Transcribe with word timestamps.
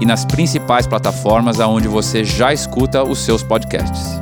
e 0.00 0.06
nas 0.06 0.24
principais 0.24 0.86
plataformas 0.86 1.60
aonde 1.60 1.88
você 1.88 2.24
já 2.24 2.52
escuta 2.52 3.02
os 3.02 3.18
seus 3.18 3.42
podcasts. 3.42 4.20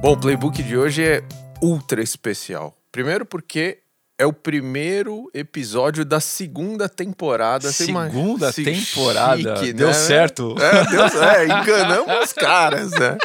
Bom, 0.00 0.12
o 0.12 0.16
playbook 0.16 0.62
de 0.62 0.76
hoje 0.76 1.02
é 1.02 1.22
ultra 1.62 2.02
especial. 2.02 2.74
Primeiro 2.92 3.24
porque 3.24 3.78
é 4.18 4.24
o 4.24 4.32
primeiro 4.32 5.28
episódio 5.34 6.04
da 6.04 6.20
segunda 6.20 6.88
temporada. 6.88 7.72
Segunda 7.72 8.52
temporada? 8.52 9.56
Chique, 9.56 9.72
deu 9.72 9.88
né? 9.88 9.92
certo. 9.92 10.54
É, 10.60 10.84
deu, 10.90 11.22
é, 11.22 11.44
enganamos 11.46 12.24
os 12.24 12.32
caras, 12.32 12.90
né? 12.92 13.18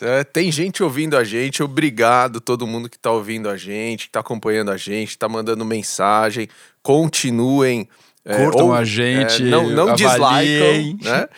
É, 0.00 0.22
tem 0.22 0.52
gente 0.52 0.82
ouvindo 0.82 1.16
a 1.16 1.24
gente, 1.24 1.62
obrigado 1.62 2.40
todo 2.40 2.66
mundo 2.66 2.88
que 2.88 2.96
está 2.96 3.10
ouvindo 3.10 3.48
a 3.48 3.56
gente, 3.56 4.02
que 4.02 4.08
está 4.08 4.20
acompanhando 4.20 4.70
a 4.70 4.76
gente, 4.76 5.10
está 5.10 5.28
mandando 5.28 5.64
mensagem. 5.64 6.48
Continuem 6.82 7.88
Curtam 8.36 8.66
ou, 8.66 8.74
a 8.74 8.84
gente, 8.84 9.42
é, 9.42 9.46
não, 9.46 9.68
não 9.70 9.94
dislikam, 9.94 10.98
né? 11.02 11.28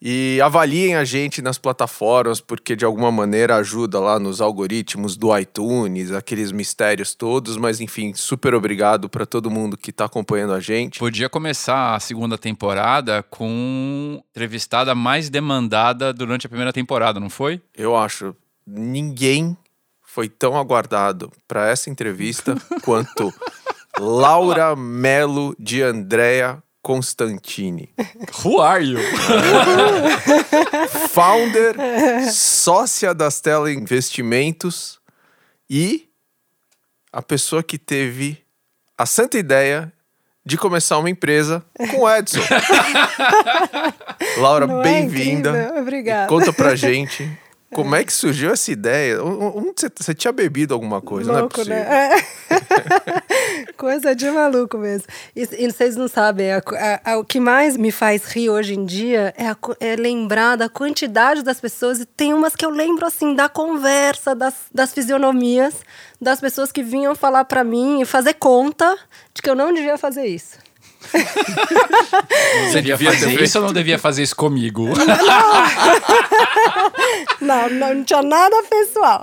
E 0.00 0.38
avaliem 0.42 0.94
a 0.94 1.04
gente 1.04 1.40
nas 1.40 1.56
plataformas, 1.56 2.38
porque 2.38 2.76
de 2.76 2.84
alguma 2.84 3.10
maneira 3.10 3.56
ajuda 3.56 3.98
lá 3.98 4.20
nos 4.20 4.42
algoritmos 4.42 5.16
do 5.16 5.36
iTunes, 5.36 6.12
aqueles 6.12 6.52
mistérios 6.52 7.14
todos. 7.14 7.56
Mas 7.56 7.80
enfim, 7.80 8.12
super 8.14 8.54
obrigado 8.54 9.08
para 9.08 9.24
todo 9.24 9.50
mundo 9.50 9.76
que 9.76 9.90
está 9.90 10.04
acompanhando 10.04 10.52
a 10.52 10.60
gente. 10.60 10.98
Podia 10.98 11.30
começar 11.30 11.94
a 11.94 12.00
segunda 12.00 12.36
temporada 12.36 13.22
com 13.22 14.22
entrevistada 14.30 14.94
mais 14.94 15.30
demandada 15.30 16.12
durante 16.12 16.46
a 16.46 16.48
primeira 16.50 16.72
temporada, 16.72 17.18
não 17.18 17.30
foi? 17.30 17.60
Eu 17.74 17.96
acho. 17.96 18.36
Ninguém 18.66 19.56
foi 20.02 20.28
tão 20.28 20.56
aguardado 20.58 21.32
para 21.48 21.68
essa 21.68 21.88
entrevista 21.88 22.54
quanto 22.84 23.32
Laura 23.98 24.76
Melo 24.76 25.54
de 25.58 25.82
Andrea 25.82 26.62
Constantini. 26.82 27.90
Who 28.44 28.60
are 28.60 28.84
you? 28.84 28.98
Founder, 31.10 31.74
sócia 32.32 33.14
da 33.14 33.28
Stella 33.30 33.72
Investimentos 33.72 35.00
e 35.68 36.08
a 37.12 37.22
pessoa 37.22 37.62
que 37.62 37.78
teve 37.78 38.44
a 38.96 39.06
santa 39.06 39.38
ideia 39.38 39.92
de 40.44 40.56
começar 40.56 40.98
uma 40.98 41.10
empresa 41.10 41.64
com 41.90 42.02
o 42.02 42.10
Edson. 42.10 42.40
Laura, 44.38 44.66
é 44.66 44.82
bem-vinda. 44.82 45.74
Obrigada. 45.76 46.28
Conta 46.28 46.52
pra 46.52 46.76
gente 46.76 47.28
como 47.76 47.94
é 47.94 48.02
que 48.02 48.12
surgiu 48.12 48.50
essa 48.50 48.72
ideia? 48.72 49.18
Você, 49.18 49.92
você 49.94 50.14
tinha 50.14 50.32
bebido 50.32 50.72
alguma 50.72 51.02
coisa, 51.02 51.40
Louco, 51.40 51.62
não 51.62 51.76
é. 51.76 51.84
Né? 51.84 52.16
É. 52.16 53.72
coisa 53.76 54.16
de 54.16 54.30
maluco 54.30 54.78
mesmo. 54.78 55.06
E, 55.36 55.42
e 55.42 55.70
vocês 55.70 55.94
não 55.94 56.08
sabem, 56.08 56.52
a, 56.52 56.62
a, 57.04 57.12
a, 57.12 57.18
o 57.18 57.24
que 57.24 57.38
mais 57.38 57.76
me 57.76 57.92
faz 57.92 58.24
rir 58.24 58.48
hoje 58.48 58.72
em 58.72 58.86
dia 58.86 59.34
é, 59.36 59.54
é, 59.88 59.94
lembrar 59.94 60.56
da 60.56 60.70
quantidade 60.70 61.42
das 61.42 61.60
pessoas. 61.60 62.00
E 62.00 62.06
tem 62.06 62.32
umas 62.32 62.56
que 62.56 62.64
eu 62.64 62.70
lembro, 62.70 63.04
assim, 63.04 63.34
da 63.34 63.46
conversa, 63.46 64.34
das, 64.34 64.54
das 64.74 64.94
fisionomias, 64.94 65.74
das 66.18 66.40
pessoas 66.40 66.72
que 66.72 66.82
vinham 66.82 67.14
falar 67.14 67.44
para 67.44 67.62
mim 67.62 68.00
e 68.00 68.06
fazer 68.06 68.32
conta 68.32 68.96
de 69.34 69.42
que 69.42 69.50
eu 69.50 69.54
não 69.54 69.70
devia 69.70 69.98
fazer 69.98 70.24
isso. 70.24 70.65
Você 72.70 72.82
devia 72.82 73.12
fazer 73.12 73.42
isso 73.42 73.58
ou 73.58 73.64
não 73.64 73.72
devia 73.72 73.98
fazer 73.98 74.22
isso 74.22 74.36
comigo? 74.36 74.88
Não. 74.96 75.16
não, 77.40 77.68
não 77.70 78.04
tinha 78.04 78.22
nada 78.22 78.62
pessoal. 78.64 79.22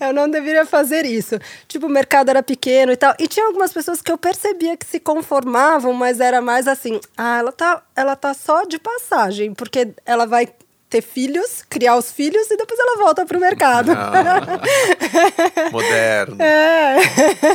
Eu 0.00 0.12
não 0.12 0.28
deveria 0.28 0.66
fazer 0.66 1.04
isso. 1.04 1.38
Tipo, 1.68 1.86
o 1.86 1.90
mercado 1.90 2.30
era 2.30 2.42
pequeno 2.42 2.92
e 2.92 2.96
tal. 2.96 3.14
E 3.18 3.26
tinha 3.26 3.46
algumas 3.46 3.72
pessoas 3.72 4.02
que 4.02 4.10
eu 4.10 4.18
percebia 4.18 4.76
que 4.76 4.86
se 4.86 5.00
conformavam, 5.00 5.92
mas 5.92 6.20
era 6.20 6.40
mais 6.40 6.66
assim: 6.68 7.00
ah, 7.16 7.38
ela 7.38 7.52
tá, 7.52 7.82
ela 7.94 8.16
tá 8.16 8.34
só 8.34 8.64
de 8.64 8.78
passagem, 8.78 9.54
porque 9.54 9.88
ela 10.04 10.26
vai 10.26 10.48
ter 10.92 11.00
filhos, 11.00 11.64
criar 11.70 11.96
os 11.96 12.12
filhos 12.12 12.50
e 12.50 12.56
depois 12.58 12.78
ela 12.78 12.98
volta 12.98 13.24
pro 13.24 13.40
mercado. 13.40 13.92
Ah, 13.92 14.60
moderno. 15.72 16.36
É. 16.38 16.96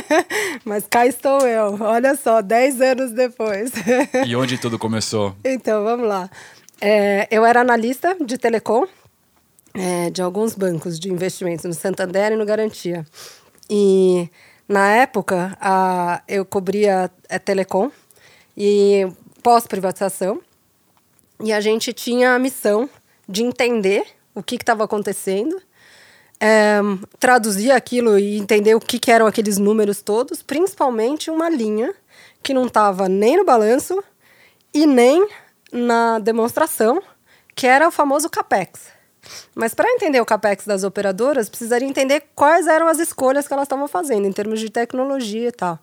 Mas 0.66 0.84
cá 0.90 1.06
estou 1.06 1.46
eu, 1.46 1.78
olha 1.80 2.16
só, 2.16 2.42
10 2.42 2.80
anos 2.80 3.12
depois. 3.12 3.70
E 4.26 4.34
onde 4.34 4.58
tudo 4.58 4.78
começou? 4.78 5.36
Então, 5.44 5.84
vamos 5.84 6.08
lá. 6.08 6.28
É, 6.80 7.28
eu 7.30 7.44
era 7.46 7.60
analista 7.60 8.16
de 8.20 8.36
telecom 8.36 8.86
é, 9.72 10.10
de 10.10 10.20
alguns 10.20 10.54
bancos 10.54 10.98
de 10.98 11.08
investimentos, 11.08 11.64
no 11.64 11.74
Santander 11.74 12.32
e 12.32 12.36
no 12.36 12.44
Garantia. 12.44 13.06
E 13.70 14.28
na 14.68 14.90
época, 14.96 15.56
a, 15.60 16.22
eu 16.26 16.44
cobria 16.44 17.10
a 17.30 17.34
é, 17.36 17.38
telecom 17.38 17.90
e 18.56 19.06
pós-privatização. 19.42 20.40
E 21.40 21.52
a 21.52 21.60
gente 21.60 21.92
tinha 21.92 22.34
a 22.34 22.38
missão 22.38 22.90
de 23.28 23.42
entender 23.42 24.04
o 24.34 24.42
que 24.42 24.56
estava 24.56 24.84
acontecendo, 24.84 25.60
é, 26.40 26.78
traduzir 27.18 27.72
aquilo 27.72 28.18
e 28.18 28.38
entender 28.38 28.74
o 28.74 28.80
que, 28.80 28.98
que 28.98 29.10
eram 29.10 29.26
aqueles 29.26 29.58
números 29.58 30.00
todos, 30.00 30.42
principalmente 30.42 31.30
uma 31.30 31.48
linha 31.48 31.94
que 32.42 32.54
não 32.54 32.66
estava 32.66 33.08
nem 33.08 33.36
no 33.36 33.44
balanço 33.44 34.02
e 34.72 34.86
nem 34.86 35.28
na 35.72 36.18
demonstração, 36.18 37.02
que 37.54 37.66
era 37.66 37.88
o 37.88 37.90
famoso 37.90 38.30
CAPEX. 38.30 38.98
Mas 39.54 39.74
para 39.74 39.90
entender 39.90 40.20
o 40.20 40.26
CAPEX 40.26 40.64
das 40.64 40.84
operadoras, 40.84 41.48
precisaria 41.48 41.88
entender 41.88 42.22
quais 42.34 42.66
eram 42.66 42.86
as 42.86 42.98
escolhas 42.98 43.46
que 43.46 43.52
elas 43.52 43.66
estavam 43.66 43.88
fazendo 43.88 44.26
em 44.26 44.32
termos 44.32 44.60
de 44.60 44.70
tecnologia 44.70 45.48
e 45.48 45.52
tal. 45.52 45.78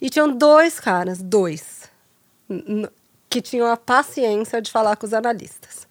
E 0.00 0.08
tinham 0.08 0.30
dois 0.30 0.78
caras, 0.78 1.20
dois, 1.20 1.90
que 3.28 3.42
tinham 3.42 3.66
a 3.66 3.76
paciência 3.76 4.62
de 4.62 4.70
falar 4.70 4.96
com 4.96 5.06
os 5.06 5.12
analistas. 5.12 5.87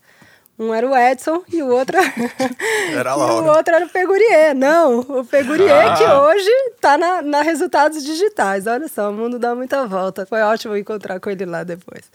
Um 0.60 0.74
era 0.74 0.90
o 0.90 0.98
Edson 0.98 1.44
e 1.54 1.62
o 1.62 1.68
outro 1.68 1.98
era 1.98 3.16
o 3.16 3.46
outro 3.46 3.76
era 3.76 3.86
o 3.86 3.90
Pegurier. 3.90 4.56
Não, 4.56 5.00
o 5.00 5.24
Pegurier 5.24 5.92
ah. 5.92 5.96
que 5.96 6.04
hoje 6.04 6.50
está 6.76 6.98
na, 6.98 7.22
na 7.22 7.42
resultados 7.42 8.04
digitais. 8.04 8.66
Olha 8.66 8.88
só, 8.88 9.10
o 9.10 9.14
mundo 9.14 9.38
dá 9.38 9.54
muita 9.54 9.86
volta. 9.86 10.26
Foi 10.26 10.42
ótimo 10.42 10.76
encontrar 10.76 11.20
com 11.20 11.30
ele 11.30 11.46
lá 11.46 11.64
depois. 11.64 12.10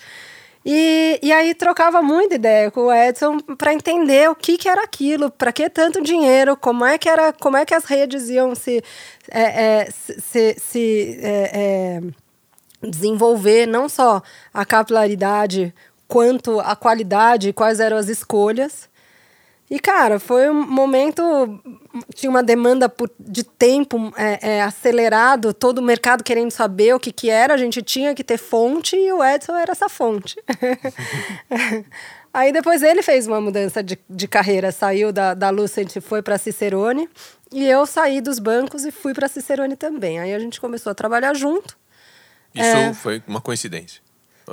E, 0.65 1.19
e 1.23 1.33
aí 1.33 1.55
trocava 1.55 2.03
muita 2.03 2.37
ideia 2.37 2.71
com 2.71 2.83
o 2.83 2.93
Edson 2.93 3.39
para 3.39 3.75
entender 3.75 4.31
o 4.31 4.35
que, 4.35 4.57
que 4.57 4.69
era 4.69 4.83
aquilo, 4.83 5.29
para 5.31 5.53
que 5.53 5.69
tanto 5.69 6.01
dinheiro, 6.01 6.57
como 6.57 6.85
é 6.85 6.97
que 6.99 7.09
era, 7.09 7.33
como 7.33 7.57
é 7.57 7.65
que 7.65 7.75
as 7.75 7.85
redes 7.85 8.29
iam 8.29 8.55
se, 8.55 8.83
é, 9.29 9.43
é, 9.65 9.89
se, 9.91 10.57
se 10.59 11.19
é, 11.21 11.51
é 11.55 12.01
desenvolver, 12.89 13.67
não 13.67 13.89
só 13.89 14.23
a 14.55 14.65
capilaridade, 14.65 15.75
quanto 16.13 16.61
a 16.61 16.77
qualidade, 16.77 17.55
quais 17.55 17.81
eram 17.81 17.97
as 17.97 18.11
escolhas. 18.11 18.87
E, 19.71 19.81
cara, 19.81 20.21
foi 20.21 20.51
um 20.51 20.67
momento. 20.67 21.23
Tinha 22.15 22.29
uma 22.29 22.43
demanda 22.43 22.87
por, 22.87 23.11
de 23.19 23.43
tempo 23.43 24.13
é, 24.15 24.57
é, 24.57 24.63
acelerado, 24.63 25.55
todo 25.55 25.79
o 25.79 25.83
mercado 25.83 26.23
querendo 26.23 26.51
saber 26.51 26.95
o 26.95 27.01
que, 27.01 27.11
que 27.11 27.31
era, 27.31 27.55
a 27.55 27.57
gente 27.57 27.81
tinha 27.81 28.15
que 28.15 28.23
ter 28.23 28.37
fonte 28.37 28.95
e 28.95 29.11
o 29.11 29.25
Edson 29.25 29.57
era 29.57 29.73
essa 29.73 29.89
fonte. 29.89 30.37
Aí 32.35 32.53
depois 32.53 32.83
ele 32.83 33.03
fez 33.03 33.27
uma 33.27 33.41
mudança 33.41 33.83
de, 33.83 33.99
de 34.09 34.29
carreira, 34.29 34.71
saiu 34.71 35.13
da, 35.13 35.33
da 35.33 35.49
Lucent 35.49 35.97
e 35.97 36.01
foi 36.03 36.21
para 36.21 36.37
Cicerone. 36.37 37.09
E 37.51 37.67
eu 37.67 37.87
saí 37.87 38.21
dos 38.21 38.39
bancos 38.39 38.85
e 38.85 38.91
fui 38.91 39.15
para 39.15 39.29
Cicerone 39.29 39.77
também. 39.77 40.21
Aí 40.21 40.35
a 40.35 40.39
gente 40.39 40.61
começou 40.61 40.91
a 40.91 40.95
trabalhar 40.95 41.33
junto. 41.33 41.79
Isso 42.55 42.77
é... 42.77 42.93
foi 42.93 43.23
uma 43.27 43.41
coincidência? 43.41 44.02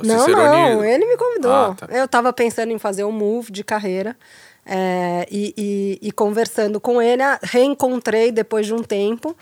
Não, 0.02 0.28
não, 0.28 0.84
ele 0.84 1.06
me 1.06 1.16
convidou. 1.16 1.52
Ah, 1.52 1.74
tá. 1.76 1.86
Eu 1.90 2.04
estava 2.04 2.32
pensando 2.32 2.72
em 2.72 2.78
fazer 2.78 3.04
um 3.04 3.12
move 3.12 3.50
de 3.50 3.64
carreira. 3.64 4.16
É, 4.64 5.26
e, 5.30 5.54
e, 5.56 6.08
e, 6.08 6.12
conversando 6.12 6.80
com 6.80 7.00
ele, 7.00 7.22
reencontrei 7.42 8.30
depois 8.30 8.66
de 8.66 8.74
um 8.74 8.82
tempo 8.82 9.36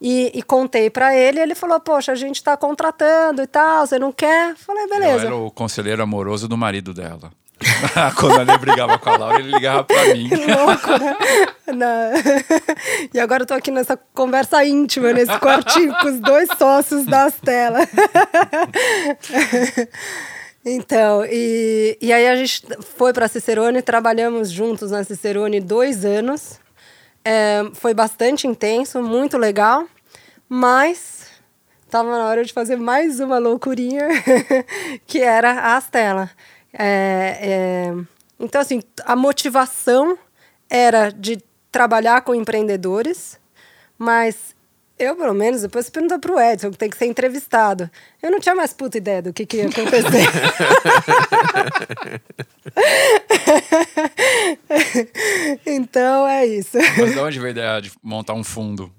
e, 0.00 0.30
e 0.34 0.42
contei 0.42 0.88
para 0.88 1.14
ele. 1.16 1.40
Ele 1.40 1.54
falou: 1.54 1.78
Poxa, 1.80 2.12
a 2.12 2.14
gente 2.14 2.36
está 2.36 2.56
contratando 2.56 3.42
e 3.42 3.46
tal, 3.46 3.86
você 3.86 3.98
não 3.98 4.12
quer? 4.12 4.56
Falei: 4.56 4.86
Beleza. 4.86 5.24
Eu 5.24 5.26
era 5.26 5.36
o 5.36 5.50
conselheiro 5.50 6.02
amoroso 6.02 6.48
do 6.48 6.56
marido 6.56 6.94
dela. 6.94 7.32
Quando 8.16 8.40
a 8.40 8.42
Lê 8.42 8.58
brigava 8.58 8.98
com 8.98 9.10
a 9.10 9.16
Laura, 9.16 9.38
ele 9.38 9.52
ligava 9.52 9.84
pra 9.84 10.14
mim. 10.14 10.28
Louco, 10.28 10.90
né? 10.98 11.16
Na... 11.74 12.10
E 13.12 13.20
agora 13.20 13.42
eu 13.42 13.46
tô 13.46 13.54
aqui 13.54 13.70
nessa 13.70 13.96
conversa 14.14 14.64
íntima, 14.64 15.12
nesse 15.12 15.36
quartinho 15.38 15.94
com 16.00 16.08
os 16.08 16.20
dois 16.20 16.48
sócios 16.58 17.04
das 17.04 17.34
telas. 17.40 17.88
Então, 20.64 21.24
e, 21.24 21.98
e 22.00 22.12
aí 22.12 22.28
a 22.28 22.36
gente 22.36 22.62
foi 22.96 23.12
para 23.12 23.26
Cicerone, 23.26 23.82
trabalhamos 23.82 24.48
juntos 24.48 24.92
na 24.92 25.02
Cicerone 25.02 25.58
dois 25.58 26.04
anos. 26.04 26.60
É, 27.24 27.62
foi 27.74 27.92
bastante 27.92 28.46
intenso, 28.46 29.02
muito 29.02 29.36
legal, 29.36 29.86
mas 30.48 31.26
estava 31.84 32.10
na 32.10 32.26
hora 32.26 32.44
de 32.44 32.52
fazer 32.52 32.76
mais 32.76 33.18
uma 33.18 33.38
loucurinha, 33.38 34.06
que 35.04 35.20
era 35.20 35.50
a 35.52 35.76
Astela. 35.76 36.30
É, 36.72 37.38
é, 37.40 37.94
então, 38.38 38.60
assim, 38.60 38.82
a 39.04 39.14
motivação 39.14 40.18
era 40.68 41.10
de 41.10 41.38
trabalhar 41.70 42.22
com 42.22 42.34
empreendedores, 42.34 43.38
mas 43.98 44.54
eu, 44.98 45.14
pelo 45.16 45.34
menos, 45.34 45.62
depois 45.62 45.86
você 45.86 45.92
pergunta 45.92 46.18
pro 46.18 46.40
Edson, 46.40 46.70
que 46.70 46.78
tem 46.78 46.90
que 46.90 46.96
ser 46.96 47.06
entrevistado. 47.06 47.90
Eu 48.22 48.30
não 48.30 48.40
tinha 48.40 48.54
mais 48.54 48.72
puta 48.72 48.98
ideia 48.98 49.22
do 49.22 49.32
que, 49.32 49.44
que 49.44 49.58
ia 49.58 49.68
acontecer. 49.68 50.28
então 55.66 56.26
é 56.26 56.46
isso. 56.46 56.78
Mas 56.98 57.12
de 57.12 57.18
onde 57.18 57.38
veio 57.38 57.48
a 57.48 57.50
ideia 57.50 57.80
de 57.80 57.92
montar 58.02 58.34
um 58.34 58.44
fundo? 58.44 58.92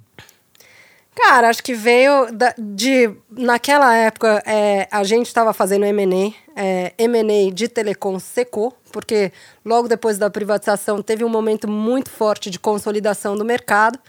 Cara, 1.15 1.49
acho 1.49 1.63
que 1.63 1.73
veio 1.73 2.31
da, 2.31 2.53
de. 2.57 3.15
Naquela 3.29 3.95
época, 3.95 4.41
é, 4.45 4.87
a 4.91 5.03
gente 5.03 5.27
estava 5.27 5.53
fazendo 5.53 5.85
MA, 5.85 6.33
é, 6.55 6.93
MA 7.07 7.51
de 7.53 7.67
telecom 7.67 8.19
secou, 8.19 8.73
porque 8.91 9.31
logo 9.63 9.87
depois 9.87 10.17
da 10.17 10.29
privatização 10.29 11.01
teve 11.01 11.23
um 11.23 11.29
momento 11.29 11.67
muito 11.67 12.09
forte 12.09 12.49
de 12.49 12.59
consolidação 12.59 13.37
do 13.37 13.45
mercado. 13.45 13.99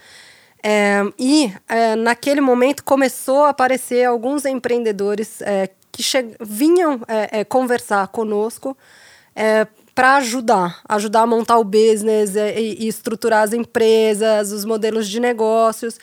É, 0.63 1.01
e 1.19 1.53
é, 1.69 1.95
naquele 1.95 2.41
momento 2.41 2.83
começou 2.83 3.43
a 3.43 3.49
aparecer 3.49 4.03
alguns 4.03 4.45
empreendedores 4.45 5.39
é, 5.43 5.69
que 5.91 6.03
vinham 6.41 7.01
é, 7.07 7.41
é, 7.41 7.43
conversar 7.43 8.07
conosco 8.07 8.75
é, 9.35 9.67
para 9.93 10.15
ajudar, 10.15 10.81
ajudar 10.89 11.21
a 11.21 11.27
montar 11.27 11.59
o 11.59 11.63
business 11.63 12.35
e, 12.35 12.77
e 12.79 12.87
estruturar 12.87 13.43
as 13.43 13.53
empresas, 13.53 14.51
os 14.51 14.65
modelos 14.65 15.07
de 15.07 15.19
negócios. 15.19 15.99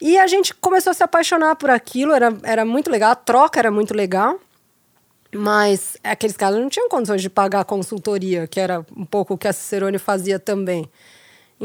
E 0.00 0.18
a 0.18 0.26
gente 0.26 0.52
começou 0.54 0.90
a 0.90 0.94
se 0.94 1.02
apaixonar 1.02 1.56
por 1.56 1.70
aquilo, 1.70 2.12
era, 2.12 2.36
era 2.42 2.64
muito 2.64 2.90
legal, 2.90 3.12
a 3.12 3.16
troca 3.16 3.58
era 3.58 3.70
muito 3.70 3.94
legal. 3.94 4.38
Mas 5.34 5.96
aqueles 6.04 6.36
caras 6.36 6.58
não 6.58 6.68
tinham 6.68 6.88
condições 6.88 7.20
de 7.20 7.28
pagar 7.28 7.60
a 7.60 7.64
consultoria, 7.64 8.46
que 8.46 8.60
era 8.60 8.86
um 8.96 9.04
pouco 9.04 9.34
o 9.34 9.38
que 9.38 9.48
a 9.48 9.52
Cicerone 9.52 9.98
fazia 9.98 10.38
também. 10.38 10.88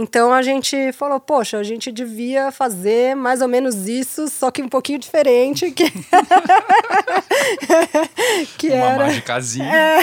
Então 0.01 0.34
a 0.34 0.42
gente 0.42 0.94
falou, 0.94 1.19
poxa, 1.19 1.57
a 1.57 1.63
gente 1.63 1.92
devia 1.92 2.54
fazer 2.54 3.18
mais 3.18 3.42
ou 3.42 3.50
menos 3.50 3.86
isso, 3.86 4.30
só 4.30 4.50
que 4.50 4.63
um 4.63 4.69
pouquinho 4.69 4.98
diferente. 4.98 5.72
Que, 5.72 5.92
que 8.57 8.69
uma 8.69 8.78
era... 8.78 9.07
magicazinha. 9.07 9.66
É. 9.66 10.00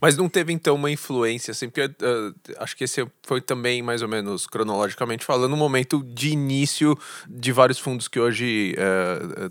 Mas 0.00 0.16
não 0.16 0.28
teve 0.28 0.52
então 0.52 0.74
uma 0.74 0.90
influência, 0.90 1.52
assim, 1.52 1.68
porque 1.68 1.84
uh, 1.84 2.34
acho 2.58 2.76
que 2.76 2.82
esse 2.82 3.06
foi 3.22 3.40
também, 3.40 3.80
mais 3.80 4.02
ou 4.02 4.08
menos 4.08 4.44
cronologicamente 4.44 5.24
falando, 5.24 5.52
um 5.52 5.56
momento 5.56 6.02
de 6.02 6.30
início 6.30 6.98
de 7.28 7.52
vários 7.52 7.78
fundos 7.78 8.08
que 8.08 8.18
hoje 8.18 8.74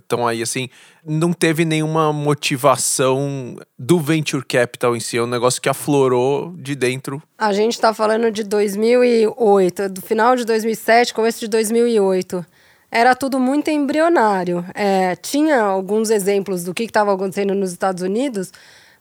estão 0.02 0.24
uh, 0.24 0.28
aí, 0.28 0.42
assim, 0.42 0.69
não 1.06 1.31
teve 1.31 1.63
nenhuma 1.63 2.12
motivação 2.12 3.56
do 3.78 4.00
venture 4.00 4.44
capital 4.44 4.96
em 4.96 5.00
si, 5.00 5.18
é 5.18 5.22
um 5.22 5.28
negócio 5.28 5.62
que 5.62 5.69
aflorou 5.69 6.54
de 6.57 6.75
dentro. 6.75 7.22
A 7.38 7.54
gente 7.54 7.74
está 7.74 7.94
falando 7.94 8.31
de 8.31 8.44
2008, 8.44 9.90
do 9.90 10.02
final 10.02 10.36
de 10.36 10.44
2007, 10.46 11.13
começo 11.13 11.40
de 11.40 11.48
2008. 11.48 12.46
Era 12.90 13.13
tudo 13.16 13.40
muito 13.40 13.69
embrionário. 13.69 14.66
É, 14.74 15.16
tinha 15.18 15.62
alguns 15.62 16.10
exemplos 16.10 16.63
do 16.63 16.74
que 16.74 16.84
estava 16.84 17.13
acontecendo 17.13 17.54
nos 17.54 17.72
Estados 17.72 18.02
Unidos, 18.02 18.52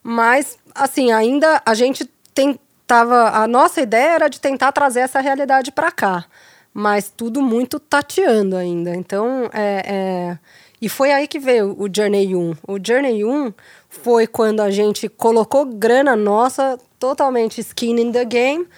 mas, 0.03 0.59
assim, 0.75 1.13
ainda 1.13 1.63
a 1.65 1.75
gente 1.75 2.05
tentava. 2.35 3.31
A 3.31 3.47
nossa 3.47 3.81
ideia 3.81 4.15
era 4.15 4.29
de 4.29 4.41
tentar 4.41 4.73
trazer 4.73 5.01
essa 5.01 5.21
realidade 5.21 5.73
para 5.73 5.91
cá, 5.91 6.25
mas 6.73 7.11
tudo 7.15 7.41
muito 7.41 7.81
tateando 7.81 8.57
ainda. 8.57 8.95
Então, 8.95 9.49
é, 9.53 9.83
é 9.87 10.39
e 10.85 10.89
foi 10.91 11.11
aí 11.11 11.27
que 11.27 11.39
veio 11.39 11.75
o 11.79 11.89
Journey 11.91 12.37
1. 12.37 12.57
O 12.69 12.79
Journey 12.79 13.25
1 13.25 13.55
foi 13.89 14.27
quando 14.27 14.61
a 14.61 14.71
gente 14.71 15.09
colocou 15.09 15.65
grana 15.65 16.15
nossa, 16.15 16.79
totalmente 16.99 17.59
skin 17.63 17.99
in 17.99 18.13
the 18.13 18.23
game, 18.27 18.69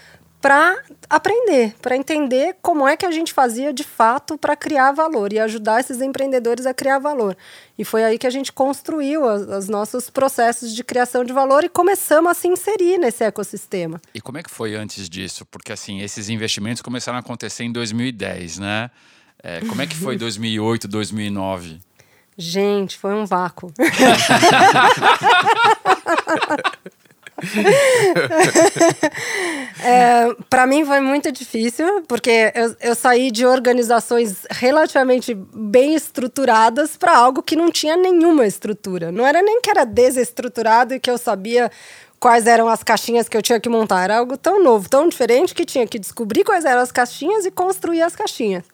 para 0.41 0.81
aprender, 1.11 1.75
para 1.83 1.97
entender 1.97 2.59
como 2.63 2.87
é 2.87 2.97
que 2.97 3.05
a 3.05 3.11
gente 3.11 3.33
fazia 3.33 3.73
de 3.73 3.83
fato 3.83 4.39
para 4.39 4.55
criar 4.55 4.93
valor 4.93 5.33
e 5.33 5.41
ajudar 5.41 5.81
esses 5.81 6.01
empreendedores 6.01 6.65
a 6.65 6.73
criar 6.73 7.01
valor. 7.01 7.37
E 7.77 7.85
foi 7.85 8.05
aí 8.05 8.19
que 8.21 8.27
a 8.29 8.31
gente 8.31 8.53
construiu 8.53 9.25
os 9.25 9.69
nossos 9.69 10.09
processos 10.09 10.73
de 10.73 10.85
criação 10.85 11.25
de 11.25 11.33
valor 11.33 11.65
e 11.65 11.69
começamos 11.69 12.31
a 12.31 12.35
se 12.35 12.47
inserir 12.47 12.99
nesse 12.99 13.25
ecossistema. 13.25 14.01
E 14.15 14.21
como 14.21 14.39
é 14.39 14.45
que 14.45 14.51
foi 14.51 14.77
antes 14.77 15.09
disso? 15.09 15.45
Porque 15.45 15.73
assim, 15.73 16.03
esses 16.03 16.29
investimentos 16.29 16.83
começaram 16.83 17.17
a 17.17 17.21
acontecer 17.21 17.65
em 17.65 17.73
2010, 17.73 18.61
né? 18.61 18.93
É, 19.43 19.61
como 19.63 19.83
é 19.83 19.89
que 19.89 19.97
foi 19.97 20.15
2008, 20.17 20.87
2009? 20.87 21.86
Gente, 22.39 22.99
foi 22.99 23.15
um 23.15 23.25
vácuo. 23.25 23.73
é, 29.83 30.35
para 30.49 30.67
mim 30.67 30.85
foi 30.85 31.01
muito 31.01 31.31
difícil, 31.31 32.03
porque 32.09 32.53
eu, 32.55 32.77
eu 32.81 32.95
saí 32.95 33.31
de 33.31 33.45
organizações 33.47 34.47
relativamente 34.51 35.35
bem 35.35 35.95
estruturadas 35.95 36.97
para 36.97 37.17
algo 37.17 37.43
que 37.43 37.57
não 37.57 37.71
tinha 37.71 37.97
nenhuma 37.97 38.47
estrutura. 38.47 39.11
Não 39.13 39.27
era 39.27 39.43
nem 39.43 39.61
que 39.61 39.71
era 39.71 39.85
desestruturado 39.85 40.95
e 40.95 41.01
que 41.01 41.11
eu 41.11 41.19
sabia 41.19 41.71
quais 42.19 42.47
eram 42.47 42.69
as 42.69 42.83
caixinhas 42.83 43.29
que 43.29 43.37
eu 43.37 43.43
tinha 43.43 43.61
que 43.61 43.69
montar. 43.69 44.05
Era 44.05 44.19
algo 44.19 44.37
tão 44.37 44.63
novo, 44.63 44.89
tão 44.89 45.09
diferente 45.09 45.55
que 45.55 45.65
tinha 45.65 45.87
que 45.87 45.99
descobrir 45.99 46.45
quais 46.45 46.65
eram 46.65 46.81
as 46.81 46.93
caixinhas 46.93 47.45
e 47.45 47.51
construir 47.51 48.03
as 48.03 48.17
caixinhas. 48.17 48.65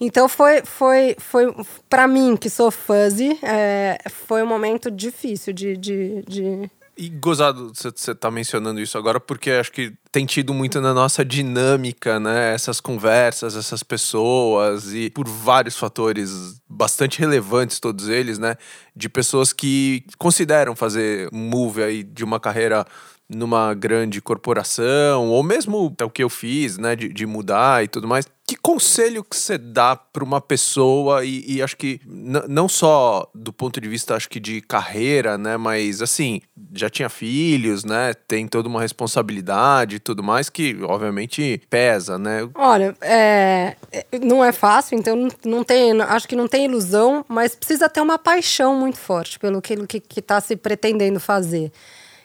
Então 0.00 0.28
foi, 0.28 0.62
foi, 0.64 1.16
foi 1.18 1.54
para 1.88 2.06
mim, 2.06 2.36
que 2.36 2.48
sou 2.48 2.70
fuzzy, 2.70 3.38
é, 3.42 3.98
foi 4.08 4.42
um 4.42 4.46
momento 4.46 4.90
difícil 4.90 5.52
de, 5.52 5.76
de, 5.76 6.22
de... 6.22 6.70
E 6.96 7.08
gozado 7.08 7.72
você 7.74 8.14
tá 8.14 8.30
mencionando 8.30 8.80
isso 8.80 8.98
agora, 8.98 9.20
porque 9.20 9.52
acho 9.52 9.70
que 9.70 9.92
tem 10.10 10.26
tido 10.26 10.52
muito 10.52 10.80
na 10.80 10.92
nossa 10.92 11.24
dinâmica, 11.24 12.18
né? 12.18 12.52
Essas 12.52 12.80
conversas, 12.80 13.54
essas 13.54 13.84
pessoas, 13.84 14.92
e 14.92 15.08
por 15.08 15.28
vários 15.28 15.76
fatores 15.76 16.60
bastante 16.68 17.20
relevantes, 17.20 17.78
todos 17.78 18.08
eles, 18.08 18.36
né? 18.38 18.56
De 18.96 19.08
pessoas 19.08 19.52
que 19.52 20.04
consideram 20.18 20.74
fazer 20.74 21.28
move 21.32 21.84
aí 21.84 22.02
de 22.02 22.24
uma 22.24 22.40
carreira 22.40 22.84
numa 23.28 23.74
grande 23.74 24.22
corporação, 24.22 25.28
ou 25.28 25.42
mesmo 25.42 25.94
é 25.98 26.04
o 26.04 26.08
que 26.08 26.24
eu 26.24 26.30
fiz, 26.30 26.78
né, 26.78 26.96
de, 26.96 27.08
de 27.08 27.26
mudar 27.26 27.84
e 27.84 27.88
tudo 27.88 28.08
mais. 28.08 28.26
Que 28.46 28.56
conselho 28.56 29.22
que 29.22 29.36
você 29.36 29.58
dá 29.58 29.94
para 29.94 30.24
uma 30.24 30.40
pessoa, 30.40 31.22
e, 31.22 31.44
e 31.46 31.62
acho 31.62 31.76
que 31.76 32.00
não 32.06 32.66
só 32.66 33.28
do 33.34 33.52
ponto 33.52 33.78
de 33.78 33.86
vista, 33.86 34.14
acho 34.14 34.30
que 34.30 34.40
de 34.40 34.62
carreira, 34.62 35.36
né, 35.36 35.58
mas 35.58 36.00
assim, 36.00 36.40
já 36.72 36.88
tinha 36.88 37.10
filhos, 37.10 37.84
né, 37.84 38.14
tem 38.26 38.48
toda 38.48 38.66
uma 38.66 38.80
responsabilidade 38.80 39.96
e 39.96 39.98
tudo 39.98 40.22
mais 40.22 40.48
que, 40.48 40.78
obviamente, 40.82 41.60
pesa, 41.68 42.18
né? 42.18 42.48
Olha, 42.54 42.96
é, 43.02 43.76
não 44.22 44.42
é 44.42 44.52
fácil, 44.52 44.98
então 44.98 45.28
não, 45.44 45.62
tem, 45.62 46.00
acho 46.00 46.26
que 46.26 46.34
não 46.34 46.48
tem 46.48 46.64
ilusão, 46.64 47.22
mas 47.28 47.54
precisa 47.54 47.90
ter 47.90 48.00
uma 48.00 48.18
paixão 48.18 48.74
muito 48.74 48.96
forte 48.96 49.38
pelo 49.38 49.60
que 49.60 49.74
está 49.74 49.86
que, 49.86 50.00
que 50.00 50.22
tá 50.22 50.40
se 50.40 50.56
pretendendo 50.56 51.20
fazer. 51.20 51.70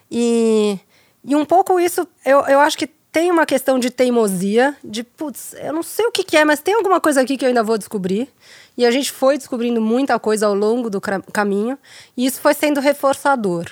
E 0.10 0.80
e 1.26 1.36
um 1.36 1.46
pouco 1.46 1.80
isso, 1.80 2.08
eu, 2.26 2.40
eu 2.42 2.60
acho 2.60 2.78
que 2.78 2.88
tem 2.88 3.30
uma 3.30 3.46
questão 3.46 3.78
de 3.78 3.92
teimosia, 3.92 4.76
de 4.84 5.04
putz, 5.04 5.54
eu 5.54 5.72
não 5.72 5.84
sei 5.84 6.06
o 6.08 6.12
que, 6.12 6.24
que, 6.24 6.36
é, 6.36 6.44
mas 6.44 6.60
tem 6.60 6.74
alguma 6.74 7.00
coisa 7.00 7.22
aqui 7.22 7.38
que 7.38 7.46
eu 7.46 7.50
ainda 7.50 7.62
vou 7.62 7.78
descobrir. 7.78 8.28
E 8.76 8.86
a 8.86 8.92
gente 8.92 9.12
foi 9.12 9.38
descobrindo 9.38 9.80
muita 9.80 10.18
coisa 10.18 10.48
ao 10.48 10.56
longo 10.56 10.90
do 10.90 11.00
caminho, 11.00 11.78
e 12.18 12.26
isso 12.26 12.42
foi 12.42 12.56
sendo 12.56 12.82
reforçador. 12.82 13.70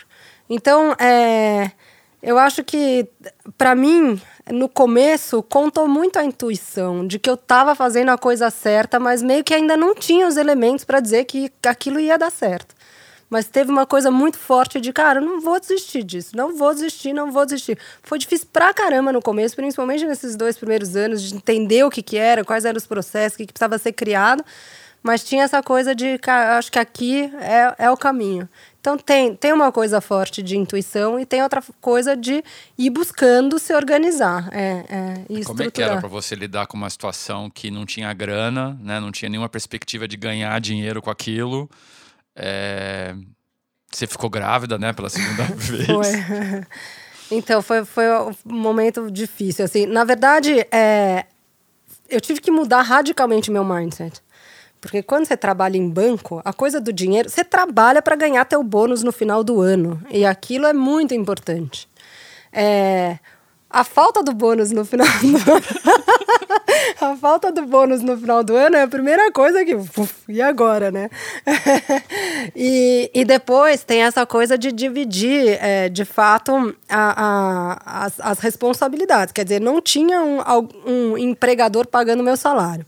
Então, 0.47 0.93
é, 0.99 1.71
eu 2.21 2.37
acho 2.37 2.63
que, 2.63 3.07
para 3.57 3.73
mim, 3.73 4.21
no 4.51 4.69
começo, 4.69 5.41
contou 5.41 5.87
muito 5.87 6.19
a 6.19 6.23
intuição 6.23 7.07
de 7.07 7.17
que 7.17 7.29
eu 7.29 7.33
estava 7.33 7.73
fazendo 7.73 8.09
a 8.09 8.17
coisa 8.17 8.51
certa, 8.51 8.99
mas 8.99 9.23
meio 9.23 9.43
que 9.43 9.55
ainda 9.55 9.75
não 9.75 9.95
tinha 9.95 10.27
os 10.27 10.37
elementos 10.37 10.85
para 10.85 10.99
dizer 10.99 11.25
que 11.25 11.51
aquilo 11.65 11.99
ia 11.99 12.17
dar 12.17 12.31
certo. 12.31 12.75
Mas 13.31 13.47
teve 13.47 13.71
uma 13.71 13.85
coisa 13.85 14.11
muito 14.11 14.37
forte 14.37 14.81
de, 14.81 14.91
cara, 14.91 15.21
não 15.21 15.39
vou 15.39 15.57
desistir 15.57 16.03
disso, 16.03 16.35
não 16.35 16.57
vou 16.57 16.73
desistir, 16.73 17.13
não 17.13 17.31
vou 17.31 17.45
desistir. 17.45 17.79
Foi 18.03 18.19
difícil 18.19 18.45
pra 18.51 18.73
caramba 18.73 19.13
no 19.13 19.21
começo, 19.21 19.55
principalmente 19.55 20.05
nesses 20.05 20.35
dois 20.35 20.57
primeiros 20.57 20.97
anos, 20.97 21.21
de 21.21 21.33
entender 21.33 21.85
o 21.85 21.89
que, 21.89 22.03
que 22.03 22.17
era, 22.17 22.43
quais 22.43 22.65
eram 22.65 22.77
os 22.77 22.85
processos, 22.85 23.35
o 23.35 23.37
que, 23.37 23.45
que 23.45 23.53
precisava 23.53 23.77
ser 23.77 23.93
criado. 23.93 24.43
Mas 25.01 25.23
tinha 25.23 25.45
essa 25.45 25.63
coisa 25.63 25.95
de, 25.95 26.17
cara, 26.17 26.57
acho 26.57 26.69
que 26.69 26.77
aqui 26.77 27.31
é, 27.39 27.85
é 27.85 27.89
o 27.89 27.95
caminho. 27.95 28.49
Então 28.81 28.97
tem, 28.97 29.33
tem 29.33 29.53
uma 29.53 29.71
coisa 29.71 30.01
forte 30.01 30.43
de 30.43 30.57
intuição 30.57 31.17
e 31.17 31.25
tem 31.25 31.41
outra 31.41 31.63
coisa 31.79 32.17
de 32.17 32.43
ir 32.77 32.89
buscando 32.89 33.57
se 33.57 33.73
organizar. 33.73 34.49
É, 34.51 34.83
é, 34.89 35.25
e 35.29 35.45
Como 35.45 35.63
é 35.63 35.71
que 35.71 35.81
era 35.81 35.99
para 35.99 36.09
você 36.09 36.35
lidar 36.35 36.67
com 36.67 36.75
uma 36.75 36.89
situação 36.89 37.49
que 37.49 37.71
não 37.71 37.85
tinha 37.85 38.13
grana, 38.13 38.77
né? 38.81 38.99
não 38.99 39.09
tinha 39.09 39.29
nenhuma 39.29 39.47
perspectiva 39.47 40.05
de 40.05 40.17
ganhar 40.17 40.59
dinheiro 40.59 41.01
com 41.01 41.09
aquilo? 41.09 41.69
É... 42.43 43.13
Você 43.91 44.07
ficou 44.07 44.29
grávida, 44.29 44.77
né, 44.79 44.93
pela 44.93 45.09
segunda 45.09 45.43
vez? 45.55 45.85
Foi. 45.85 46.65
Então, 47.33 47.61
foi, 47.61 47.85
foi 47.85 48.03
um 48.11 48.33
momento 48.45 49.09
difícil. 49.09 49.63
Assim. 49.63 49.85
Na 49.85 50.03
verdade, 50.03 50.67
é, 50.69 51.25
eu 52.09 52.19
tive 52.19 52.41
que 52.41 52.51
mudar 52.51 52.81
radicalmente 52.81 53.49
meu 53.49 53.63
mindset. 53.63 54.21
Porque 54.81 55.01
quando 55.01 55.25
você 55.25 55.37
trabalha 55.37 55.77
em 55.77 55.89
banco, 55.89 56.41
a 56.43 56.51
coisa 56.51 56.81
do 56.81 56.91
dinheiro, 56.91 57.29
você 57.29 57.43
trabalha 57.45 58.01
para 58.01 58.17
ganhar 58.17 58.43
teu 58.43 58.61
bônus 58.61 59.01
no 59.01 59.13
final 59.13 59.43
do 59.43 59.61
ano. 59.61 60.01
E 60.09 60.25
aquilo 60.25 60.65
é 60.65 60.73
muito 60.73 61.13
importante. 61.13 61.87
É, 62.51 63.17
a 63.71 63.83
falta 63.83 64.21
do 64.21 64.33
bônus 64.33 64.71
no 64.71 64.83
final 64.83 65.07
do 65.07 65.51
ano. 65.51 65.63
a 66.99 67.15
falta 67.15 67.51
do 67.51 67.65
bônus 67.65 68.01
no 68.01 68.17
final 68.17 68.43
do 68.43 68.55
ano 68.55 68.75
é 68.75 68.83
a 68.83 68.87
primeira 68.87 69.31
coisa 69.31 69.63
que. 69.63 69.75
Uf, 69.75 70.13
e 70.27 70.41
agora, 70.41 70.91
né? 70.91 71.09
e, 72.55 73.09
e 73.13 73.25
depois 73.25 73.83
tem 73.83 74.03
essa 74.03 74.25
coisa 74.25 74.57
de 74.57 74.71
dividir, 74.71 75.57
é, 75.61 75.89
de 75.89 76.05
fato, 76.05 76.75
a, 76.89 77.75
a, 77.85 78.05
as, 78.05 78.19
as 78.19 78.39
responsabilidades. 78.39 79.31
Quer 79.31 79.43
dizer, 79.43 79.61
não 79.61 79.81
tinha 79.81 80.21
um, 80.21 80.39
um 80.85 81.17
empregador 81.17 81.87
pagando 81.87 82.23
meu 82.23 82.37
salário. 82.37 82.85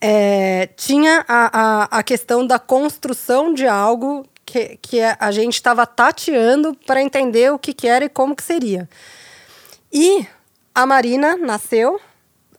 É, 0.00 0.68
tinha 0.76 1.24
a, 1.26 1.50
a, 1.52 1.98
a 1.98 2.02
questão 2.02 2.46
da 2.46 2.58
construção 2.58 3.52
de 3.52 3.66
algo 3.66 4.24
que, 4.46 4.78
que 4.80 5.00
a 5.02 5.30
gente 5.30 5.54
estava 5.54 5.84
tateando 5.86 6.74
para 6.86 7.02
entender 7.02 7.52
o 7.52 7.58
que, 7.58 7.74
que 7.74 7.86
era 7.86 8.04
e 8.04 8.08
como 8.08 8.34
que 8.34 8.42
seria. 8.42 8.88
E 9.92 10.26
a 10.74 10.86
Marina 10.86 11.36
nasceu 11.36 12.00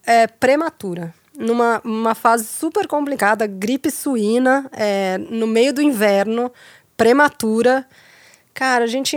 é, 0.06 0.28
prematura, 0.28 1.14
numa 1.38 1.82
uma 1.84 2.16
fase 2.16 2.46
super 2.46 2.88
complicada, 2.88 3.48
gripe 3.48 3.92
suína, 3.92 4.70
é, 4.74 5.18
no 5.18 5.48
meio 5.48 5.74
do 5.74 5.82
inverno, 5.82 6.52
prematura. 6.98 7.86
Cara, 8.54 8.84
a 8.84 8.88
gente, 8.88 9.16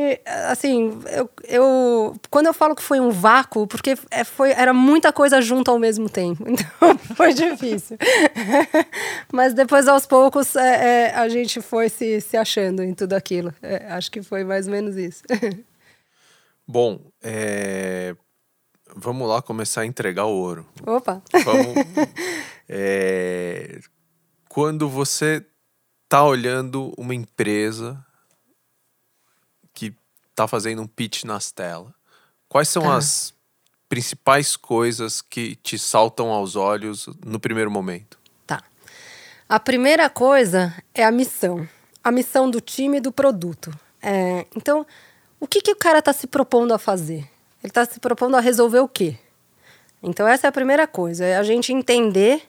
assim, 0.49 1.01
eu, 1.11 1.29
eu, 1.43 2.17
quando 2.31 2.47
eu 2.47 2.55
falo 2.55 2.77
que 2.77 2.83
foi 2.83 3.01
um 3.01 3.11
vácuo, 3.11 3.67
porque 3.67 3.97
é, 4.09 4.23
foi, 4.23 4.53
era 4.53 4.73
muita 4.73 5.13
coisa 5.13 5.41
junto 5.41 5.69
ao 5.69 5.81
mesmo 5.81 6.09
tempo, 6.09 6.45
então 6.47 6.97
foi 7.17 7.33
difícil. 7.33 7.97
Mas 9.33 9.53
depois, 9.53 9.89
aos 9.89 10.07
poucos, 10.07 10.55
é, 10.55 11.09
é, 11.09 11.15
a 11.15 11.29
gente 11.29 11.61
foi 11.61 11.89
se, 11.89 12.21
se 12.21 12.37
achando 12.37 12.85
em 12.85 12.95
tudo 12.95 13.15
aquilo. 13.15 13.53
É, 13.61 13.87
acho 13.89 14.13
que 14.13 14.23
foi 14.23 14.45
mais 14.45 14.67
ou 14.67 14.73
menos 14.73 14.97
isso. 14.97 15.25
Bom, 16.67 17.01
é... 17.23 18.17
vamos 18.95 19.29
lá 19.29 19.43
começar 19.43 19.83
a 19.83 19.87
entregar 19.87 20.27
o 20.27 20.35
ouro. 20.35 20.67
Opa! 20.87 21.23
Vamos, 21.45 21.75
é... 22.69 23.81
Quando 24.49 24.89
você 24.89 25.45
está 26.05 26.25
olhando 26.25 26.93
uma 26.99 27.15
empresa 27.15 28.05
que 29.73 29.95
está 30.31 30.47
fazendo 30.47 30.83
um 30.83 30.87
pitch 30.87 31.25
nas 31.25 31.51
telas, 31.51 31.91
quais 32.49 32.69
são 32.69 32.83
tá. 32.83 32.97
as 32.97 33.33
principais 33.89 34.57
coisas 34.57 35.23
que 35.23 35.57
te 35.57 35.79
saltam 35.79 36.29
aos 36.31 36.55
olhos 36.55 37.09
no 37.25 37.41
primeiro 37.41 37.71
momento? 37.71 38.19
Tá. 38.47 38.63
A 39.49 39.59
primeira 39.59 40.11
coisa 40.11 40.75
é 40.95 41.05
a 41.05 41.11
missão. 41.11 41.67
A 42.05 42.11
missão 42.11 42.51
do 42.51 42.61
time 42.61 42.99
e 42.99 43.01
do 43.01 43.13
produto. 43.13 43.71
É, 44.03 44.47
então, 44.57 44.87
o 45.43 45.47
que, 45.49 45.61
que 45.61 45.73
o 45.73 45.77
cara 45.77 45.99
está 45.99 46.13
se 46.13 46.29
propondo 46.29 46.73
a 46.73 46.79
fazer? 46.79 47.29
Ele 47.61 47.71
está 47.71 47.85
se 47.85 47.99
propondo 47.99 48.37
a 48.37 48.41
resolver 48.41 48.79
o 48.79 48.87
quê? 48.87 49.17
Então, 50.01 50.27
essa 50.27 50.47
é 50.47 50.49
a 50.49 50.53
primeira 50.53 50.87
coisa, 50.87 51.25
é 51.25 51.37
a 51.37 51.43
gente 51.43 51.73
entender 51.73 52.43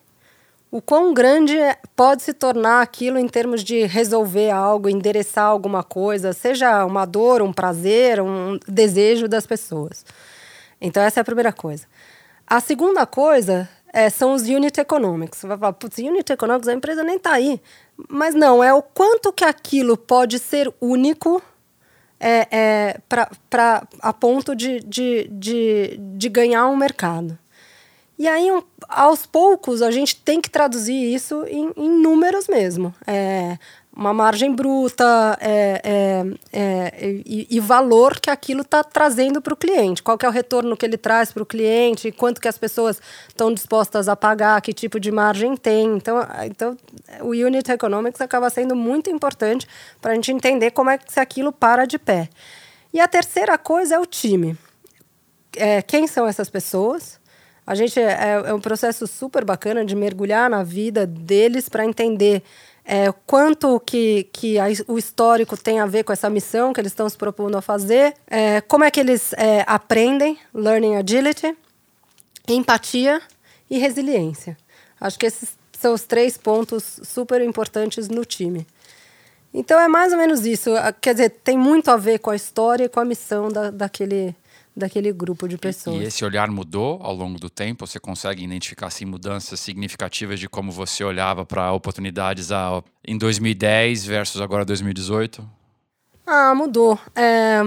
o 0.69 0.79
quão 0.79 1.11
grande 1.11 1.55
pode 1.95 2.21
se 2.21 2.33
tornar 2.33 2.83
aquilo 2.83 3.17
em 3.17 3.27
termos 3.27 3.63
de 3.63 3.83
resolver 3.85 4.51
algo, 4.51 4.87
endereçar 4.87 5.45
alguma 5.45 5.81
coisa, 5.83 6.33
seja 6.33 6.85
uma 6.85 7.03
dor, 7.03 7.41
um 7.41 7.51
prazer, 7.51 8.21
um 8.21 8.59
desejo 8.67 9.27
das 9.27 9.47
pessoas. 9.47 10.05
Então, 10.79 11.01
essa 11.01 11.19
é 11.19 11.21
a 11.21 11.25
primeira 11.25 11.51
coisa. 11.51 11.87
A 12.45 12.59
segunda 12.59 13.07
coisa 13.07 13.67
é, 13.91 14.07
são 14.07 14.35
os 14.35 14.43
unit 14.43 14.79
economics. 14.79 15.39
Você 15.39 15.47
vai 15.47 15.57
falar, 15.57 15.73
putz, 15.73 15.97
unit 15.97 16.31
economics, 16.31 16.67
a 16.67 16.73
empresa 16.73 17.03
nem 17.03 17.15
está 17.15 17.33
aí. 17.33 17.59
Mas 18.07 18.35
não, 18.35 18.63
é 18.63 18.71
o 18.71 18.83
quanto 18.83 19.33
que 19.33 19.43
aquilo 19.43 19.97
pode 19.97 20.37
ser 20.37 20.71
único 20.79 21.41
é, 22.19 22.47
é, 22.51 22.99
para 23.49 23.87
a 23.99 24.13
ponto 24.13 24.55
de, 24.55 24.79
de, 24.81 25.27
de, 25.31 25.99
de 26.15 26.29
ganhar 26.29 26.67
um 26.67 26.75
mercado. 26.75 27.37
E 28.17 28.27
aí, 28.27 28.51
um, 28.51 28.61
aos 28.87 29.25
poucos, 29.25 29.81
a 29.81 29.91
gente 29.91 30.15
tem 30.15 30.39
que 30.39 30.49
traduzir 30.49 31.13
isso 31.13 31.43
em, 31.47 31.71
em 31.75 31.89
números 31.89 32.47
mesmo. 32.47 32.93
É, 33.07 33.57
uma 33.95 34.11
margem 34.11 34.53
bruta 34.53 35.37
é, 35.39 35.81
é, 35.83 36.25
é, 36.51 37.21
e, 37.25 37.47
e, 37.49 37.59
valor 37.59 38.19
que 38.19 38.29
aquilo 38.31 38.61
está 38.61 38.83
trazendo 38.83 39.39
para 39.39 39.53
o 39.53 39.57
cliente. 39.57 40.01
Qual 40.01 40.17
é 40.21 40.27
o 40.27 40.31
retorno 40.31 40.75
que 40.75 40.83
ele 40.83 40.97
traz 40.97 41.31
para 41.31 41.43
o 41.43 41.45
cliente, 41.45 42.11
quanto 42.11 42.41
que 42.41 42.47
as 42.47 42.57
pessoas 42.57 42.99
estão 43.27 43.53
dispostas 43.53 44.09
a 44.09 44.15
pagar, 44.15 44.59
que 44.61 44.73
tipo 44.73 44.99
de 44.99 45.11
margem 45.11 45.55
tem. 45.55 45.95
Então, 45.95 46.17
então 46.43 46.77
o 47.21 47.29
Unit 47.29 47.71
Economics 47.71 48.19
acaba 48.19 48.49
sendo 48.49 48.75
muito 48.75 49.11
importante 49.11 49.67
para 50.01 50.13
a 50.13 50.15
gente 50.15 50.31
entender 50.31 50.71
como 50.71 50.89
é 50.89 50.97
que 50.97 51.13
se 51.13 51.19
aquilo 51.19 51.51
para 51.51 51.85
de 51.85 51.99
pé. 51.99 52.29
E 52.91 52.99
a 52.99 53.07
terceira 53.07 53.57
coisa 53.59 53.95
é 53.95 53.99
o 53.99 54.07
time. 54.07 54.57
É, 55.55 55.83
quem 55.83 56.07
são 56.07 56.27
essas 56.27 56.49
pessoas? 56.49 57.21
A 57.65 57.75
gente 57.75 57.99
é, 57.99 58.43
é 58.45 58.53
um 58.53 58.59
processo 58.59 59.05
super 59.05 59.45
bacana 59.45 59.85
de 59.85 59.95
mergulhar 59.95 60.49
na 60.49 60.63
vida 60.63 61.05
deles 61.05 61.69
para 61.69 61.85
entender 61.85 62.43
é, 62.85 63.11
quanto 63.25 63.79
que, 63.79 64.27
que 64.33 64.59
a, 64.59 64.65
o 64.87 64.97
histórico 64.97 65.55
tem 65.55 65.79
a 65.79 65.85
ver 65.85 66.03
com 66.03 66.11
essa 66.11 66.29
missão 66.29 66.73
que 66.73 66.81
eles 66.81 66.91
estão 66.91 67.07
se 67.07 67.17
propondo 67.17 67.57
a 67.57 67.61
fazer, 67.61 68.13
é, 68.27 68.61
como 68.61 68.83
é 68.83 68.91
que 68.91 68.99
eles 68.99 69.33
é, 69.33 69.63
aprendem, 69.65 70.37
learning 70.53 70.95
agility, 70.95 71.55
empatia 72.47 73.21
e 73.69 73.77
resiliência. 73.77 74.57
Acho 74.99 75.17
que 75.17 75.25
esses 75.25 75.57
são 75.79 75.93
os 75.93 76.03
três 76.03 76.37
pontos 76.37 76.99
super 77.03 77.41
importantes 77.41 78.07
no 78.07 78.25
time. 78.25 78.65
Então 79.53 79.79
é 79.79 79.87
mais 79.87 80.11
ou 80.11 80.17
menos 80.17 80.45
isso. 80.45 80.71
Quer 80.99 81.13
dizer, 81.13 81.29
tem 81.43 81.57
muito 81.57 81.91
a 81.91 81.97
ver 81.97 82.19
com 82.19 82.31
a 82.31 82.35
história 82.35 82.85
e 82.85 82.89
com 82.89 82.99
a 82.99 83.05
missão 83.05 83.49
da, 83.49 83.69
daquele, 83.69 84.35
daquele 84.75 85.11
grupo 85.11 85.47
de 85.47 85.57
pessoas. 85.57 85.97
E, 85.97 86.03
e, 86.03 86.05
esse 86.05 86.25
olhar 86.25 86.49
mudou 86.49 86.99
ao 87.01 87.13
longo 87.13 87.39
do 87.39 87.49
tempo? 87.49 87.85
Você 87.85 87.99
consegue 87.99 88.43
identificar 88.43 88.87
assim, 88.87 89.05
mudanças 89.05 89.59
significativas 89.59 90.39
de 90.39 90.49
como 90.49 90.71
você 90.71 91.03
olhava 91.03 91.45
para 91.45 91.71
oportunidades 91.71 92.51
a, 92.51 92.83
em 93.05 93.17
2010 93.17 94.05
versus 94.05 94.41
agora 94.41 94.65
2018? 94.65 95.47
Ah, 96.25 96.53
mudou. 96.55 96.97
É... 97.15 97.61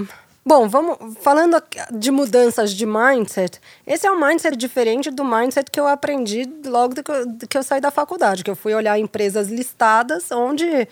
Bom, 0.48 0.68
vamos 0.68 0.96
falando 1.22 1.60
de 1.92 2.12
mudanças 2.12 2.72
de 2.72 2.86
mindset. 2.86 3.60
Esse 3.84 4.06
é 4.06 4.12
um 4.12 4.20
mindset 4.24 4.56
diferente 4.56 5.10
do 5.10 5.24
mindset 5.24 5.68
que 5.68 5.80
eu 5.80 5.88
aprendi 5.88 6.48
logo 6.64 7.02
que 7.02 7.10
eu, 7.10 7.48
que 7.50 7.58
eu 7.58 7.64
saí 7.64 7.80
da 7.80 7.90
faculdade, 7.90 8.44
que 8.44 8.50
eu 8.50 8.54
fui 8.54 8.72
olhar 8.72 8.96
empresas 8.96 9.48
listadas 9.48 10.30
onde 10.30 10.86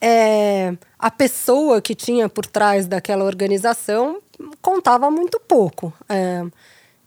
é, 0.00 0.74
a 0.96 1.10
pessoa 1.10 1.80
que 1.80 1.92
tinha 1.92 2.28
por 2.28 2.46
trás 2.46 2.86
daquela 2.86 3.24
organização 3.24 4.18
contava 4.60 5.10
muito 5.10 5.40
pouco. 5.40 5.92
É, 6.08 6.44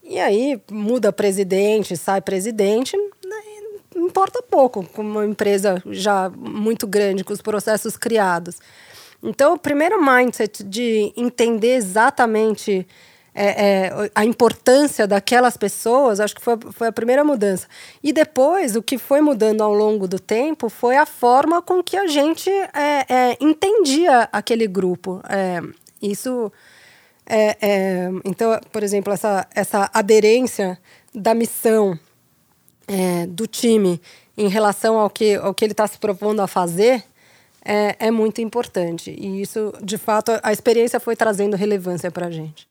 e 0.03 0.19
aí 0.19 0.61
muda 0.71 1.11
presidente, 1.11 1.97
sai 1.97 2.21
presidente, 2.21 2.95
né, 2.97 3.37
importa 3.95 4.41
pouco, 4.41 4.85
com 4.93 5.01
uma 5.01 5.25
empresa 5.25 5.81
já 5.87 6.29
muito 6.29 6.87
grande, 6.87 7.23
com 7.23 7.33
os 7.33 7.41
processos 7.41 7.97
criados. 7.97 8.57
Então, 9.21 9.55
o 9.55 9.59
primeiro 9.59 10.03
mindset 10.03 10.63
de 10.63 11.11
entender 11.17 11.75
exatamente 11.75 12.87
é, 13.33 13.45
é, 13.45 14.11
a 14.15 14.25
importância 14.25 15.05
daquelas 15.05 15.55
pessoas, 15.55 16.19
acho 16.19 16.33
que 16.33 16.41
foi, 16.41 16.57
foi 16.71 16.87
a 16.87 16.91
primeira 16.91 17.23
mudança. 17.23 17.67
E 18.01 18.11
depois, 18.11 18.75
o 18.75 18.81
que 18.81 18.97
foi 18.97 19.21
mudando 19.21 19.61
ao 19.61 19.73
longo 19.73 20.07
do 20.07 20.19
tempo 20.19 20.69
foi 20.69 20.97
a 20.97 21.05
forma 21.05 21.61
com 21.61 21.83
que 21.83 21.95
a 21.95 22.07
gente 22.07 22.49
é, 22.49 23.05
é 23.07 23.37
entendia 23.39 24.27
aquele 24.31 24.67
grupo. 24.67 25.21
É, 25.29 25.61
isso. 26.01 26.51
É, 27.29 28.09
então, 28.23 28.59
por 28.71 28.83
exemplo, 28.83 29.11
essa, 29.11 29.47
essa 29.53 29.89
aderência 29.93 30.79
da 31.13 31.33
missão 31.33 31.99
do 33.29 33.45
time 33.45 34.01
em 34.37 34.47
relação 34.47 34.97
ao 34.97 35.09
que, 35.09 35.35
ao 35.35 35.53
que 35.53 35.65
ele 35.65 35.73
está 35.73 35.85
se 35.85 35.97
propondo 35.97 36.39
a 36.39 36.47
fazer 36.47 37.03
é, 37.65 38.07
é 38.07 38.11
muito 38.11 38.39
importante. 38.39 39.11
E 39.11 39.41
isso, 39.41 39.73
de 39.83 39.97
fato, 39.97 40.31
a 40.41 40.53
experiência 40.53 40.97
foi 40.97 41.13
trazendo 41.13 41.57
relevância 41.57 42.09
para 42.09 42.27
a 42.27 42.31
gente 42.31 42.65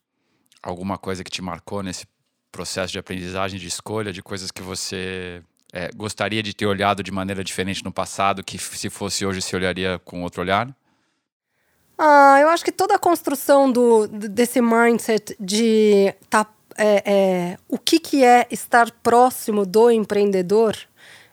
alguma 0.61 0.97
coisa 0.97 1.23
que 1.23 1.31
te 1.31 1.41
marcou 1.41 1.81
nesse 1.81 2.05
processo 2.51 2.91
de 2.91 2.99
aprendizagem, 2.99 3.59
de 3.59 3.67
escolha, 3.67 4.11
de 4.11 4.21
coisas 4.21 4.51
que 4.51 4.61
você 4.61 5.41
é, 5.71 5.89
gostaria 5.95 6.41
de 6.41 6.53
ter 6.53 6.65
olhado 6.65 7.03
de 7.03 7.11
maneira 7.11 7.43
diferente 7.43 7.83
no 7.83 7.91
passado, 7.91 8.43
que 8.43 8.57
se 8.57 8.89
fosse 8.89 9.25
hoje 9.25 9.41
se 9.41 9.55
olharia 9.55 9.99
com 10.03 10.23
outro 10.23 10.41
olhar? 10.41 10.67
Ah, 11.97 12.37
eu 12.39 12.49
acho 12.49 12.63
que 12.63 12.71
toda 12.71 12.95
a 12.95 12.99
construção 12.99 13.71
do, 13.71 14.07
desse 14.07 14.61
mindset 14.61 15.35
de 15.39 16.13
tá, 16.29 16.45
é, 16.77 17.03
é, 17.05 17.57
o 17.67 17.77
que, 17.77 17.99
que 17.99 18.23
é 18.23 18.45
estar 18.51 18.91
próximo 19.01 19.65
do 19.65 19.89
empreendedor 19.89 20.77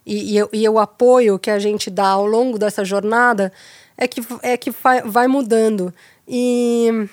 e, 0.06 0.38
e, 0.38 0.48
e, 0.52 0.68
o 0.68 0.78
apoio 0.78 1.38
que 1.38 1.50
a 1.50 1.58
gente 1.58 1.90
dá 1.90 2.08
ao 2.08 2.26
longo 2.26 2.58
dessa 2.58 2.84
jornada 2.84 3.52
é 3.96 4.08
que, 4.08 4.22
é 4.42 4.56
que 4.56 4.70
vai, 5.04 5.26
mudando. 5.26 5.92
E, 6.26 7.08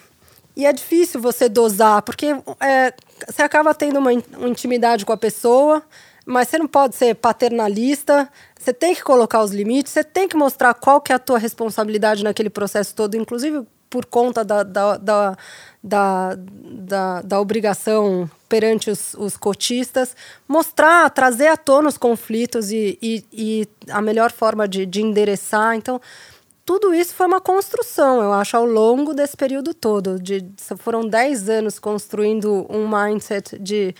e 0.55 0.65
é 0.65 0.73
difícil 0.73 1.21
você 1.21 1.47
dosar, 1.47 2.01
porque 2.01 2.27
é, 2.59 2.93
você 3.27 3.41
acaba 3.43 3.73
tendo 3.73 3.99
uma 3.99 4.13
intimidade 4.13 5.05
com 5.05 5.13
a 5.13 5.17
pessoa, 5.17 5.83
mas 6.25 6.47
você 6.47 6.57
não 6.57 6.67
pode 6.67 6.95
ser 6.95 7.15
paternalista, 7.15 8.29
você 8.57 8.73
tem 8.73 8.93
que 8.93 9.03
colocar 9.03 9.43
os 9.43 9.51
limites, 9.51 9.91
você 9.91 10.03
tem 10.03 10.27
que 10.27 10.37
mostrar 10.37 10.73
qual 10.73 11.01
que 11.01 11.11
é 11.11 11.15
a 11.15 11.19
tua 11.19 11.37
responsabilidade 11.37 12.23
naquele 12.23 12.49
processo 12.49 12.95
todo, 12.95 13.15
inclusive 13.15 13.65
por 13.89 14.05
conta 14.05 14.43
da, 14.43 14.63
da, 14.63 14.97
da, 14.97 15.37
da, 15.83 16.37
da, 16.37 17.21
da 17.21 17.41
obrigação 17.41 18.29
perante 18.47 18.89
os, 18.89 19.13
os, 19.15 19.35
cotistas, 19.35 20.15
mostrar, 20.47 21.09
trazer 21.09 21.47
à 21.47 21.57
tona 21.57 21.89
os 21.89 21.97
conflitos 21.97 22.71
e, 22.71 22.97
e, 23.01 23.25
e 23.33 23.67
a 23.89 24.01
melhor 24.01 24.31
forma 24.31 24.65
de, 24.65 24.85
de 24.85 25.01
endereçar. 25.01 25.75
Então, 25.75 25.99
tudo 26.65 26.93
isso 26.93 27.13
foi 27.13 27.27
uma 27.27 27.41
construção, 27.41 28.23
eu 28.23 28.31
acho, 28.31 28.55
ao 28.55 28.65
longo 28.65 29.13
desse 29.13 29.35
período 29.35 29.73
todo. 29.73 30.17
De, 30.17 30.45
foram 30.77 31.05
10 31.05 31.49
anos 31.49 31.77
construindo 31.77 32.65
um 32.69 32.87
mindset 32.87 33.59
de 33.59 33.93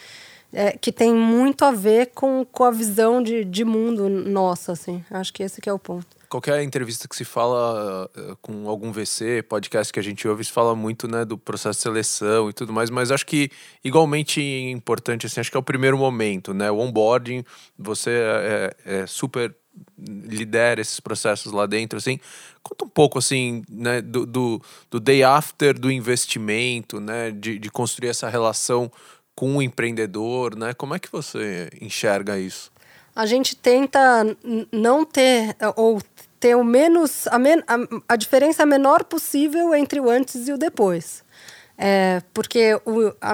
é, 0.54 0.72
que 0.78 0.92
tem 0.92 1.14
muito 1.14 1.64
a 1.64 1.72
ver 1.72 2.12
com, 2.14 2.46
com 2.46 2.64
a 2.64 2.72
visão 2.72 3.22
de, 3.22 3.46
de 3.46 3.64
mundo 3.64 4.10
nossa, 4.10 4.74
assim. 4.74 5.04
Acho 5.10 5.34
que 5.34 5.44
esse 5.44 5.62
que 5.62 5.70
é 5.70 5.74
o 5.74 5.80
ponto. 5.80 6.08
Qualquer 6.30 6.64
entrevista 6.64 7.08
que 7.08 7.16
se 7.16 7.26
fala 7.26 8.10
uh, 8.16 8.38
com 8.42 8.70
algum 8.70 8.92
VC, 8.92 9.44
podcast 9.44 9.92
que 9.92 10.00
a 10.00 10.04
gente 10.04 10.26
ouve, 10.28 10.44
se 10.44 10.52
fala 10.52 10.76
muito 10.76 11.08
né, 11.08 11.26
do 11.26 11.38
processo 11.38 11.78
de 11.78 11.84
seleção 11.84 12.50
e 12.50 12.54
tudo 12.54 12.72
mais, 12.72 12.90
mas 12.90 13.12
acho 13.12 13.26
que 13.26 13.50
igualmente 13.84 14.42
importante, 14.42 15.26
assim, 15.26 15.42
acho 15.42 15.52
que 15.52 15.58
é 15.58 15.60
o 15.60 15.64
primeiro 15.64 15.98
momento, 15.98 16.54
né? 16.54 16.72
O 16.72 16.78
onboarding, 16.78 17.44
você 17.78 18.12
é, 18.12 18.76
é, 18.86 19.00
é 19.02 19.08
super 19.08 19.54
lidera 19.98 20.82
esses 20.82 21.00
processos 21.00 21.52
lá 21.52 21.66
dentro, 21.66 21.98
assim. 21.98 22.20
Conta 22.64 22.86
um 22.86 22.90
pouco, 22.90 23.20
assim, 23.20 23.64
né, 23.70 24.02
do, 24.02 24.26
do, 24.26 24.62
do 24.90 25.00
day 25.00 25.24
after 25.24 25.78
do 25.78 25.92
investimento, 25.92 27.00
né, 27.00 27.32
de, 27.32 27.58
de 27.60 27.70
construir 27.70 28.10
essa 28.10 28.30
relação 28.30 28.92
com 29.42 29.58
o 29.58 29.62
empreendedor, 29.64 30.56
né? 30.56 30.72
Como 30.72 30.94
é 30.94 31.00
que 31.00 31.12
você 31.12 31.68
enxerga 31.82 32.38
isso? 32.38 32.72
A 33.16 33.26
gente 33.26 33.56
tenta 33.56 34.38
não 34.72 35.04
ter 35.04 35.56
ou 35.76 36.00
ter 36.40 36.56
o 36.56 36.64
menos 36.64 37.26
a, 37.26 37.40
men 37.40 37.64
a, 37.68 37.76
a 38.10 38.16
diferença 38.16 38.68
menor 38.68 39.04
possível 39.04 39.74
entre 39.74 40.00
o 40.00 40.12
antes 40.12 40.48
e 40.48 40.54
o 40.54 40.60
depois. 40.60 41.24
É, 41.76 42.22
porque 42.36 42.80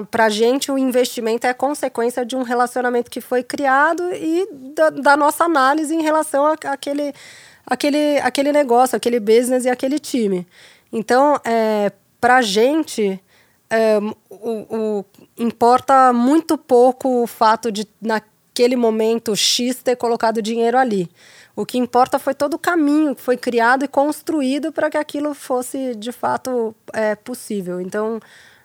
para 0.10 0.28
a 0.28 0.30
gente 0.30 0.72
o 0.72 0.78
investimento 0.78 1.46
é 1.46 1.54
consequência 1.54 2.26
de 2.26 2.38
um 2.38 2.44
relacionamento 2.44 3.12
que 3.12 3.20
foi 3.20 3.44
criado 3.44 4.02
e 4.14 4.48
da, 4.74 4.90
da 4.90 5.18
nossa 5.18 5.44
análise 5.44 5.94
em 5.94 6.04
relação 6.04 6.46
àquele 6.46 7.14
aquele, 7.66 8.18
aquele 8.20 8.54
negócio, 8.54 8.96
aquele 8.96 9.20
business 9.20 9.66
e 9.66 9.70
aquele 9.70 10.00
time. 10.00 10.48
Então, 10.90 11.38
é, 11.44 11.92
para 12.22 12.38
a 12.38 12.42
gente, 12.42 13.22
o, 14.30 14.76
o, 15.00 15.06
importa 15.38 16.14
muito 16.14 16.58
pouco 16.58 17.24
o 17.24 17.28
fato 17.28 17.72
de, 17.72 17.88
naquele 18.02 18.76
momento 18.76 19.36
X, 19.36 19.82
ter 19.84 19.96
colocado 19.96 20.42
dinheiro 20.42 20.78
ali. 20.78 21.10
O 21.56 21.66
que 21.66 21.78
importa 21.78 22.20
foi 22.20 22.34
todo 22.36 22.54
o 22.54 22.60
caminho 22.60 23.16
que 23.16 23.22
foi 23.22 23.36
criado 23.36 23.84
e 23.84 23.88
construído 23.88 24.72
para 24.72 24.90
que 24.90 24.98
aquilo 24.98 25.34
fosse 25.34 25.96
de 25.96 26.12
fato 26.12 26.76
é, 26.94 27.16
possível. 27.16 27.82
Então, 27.82 28.20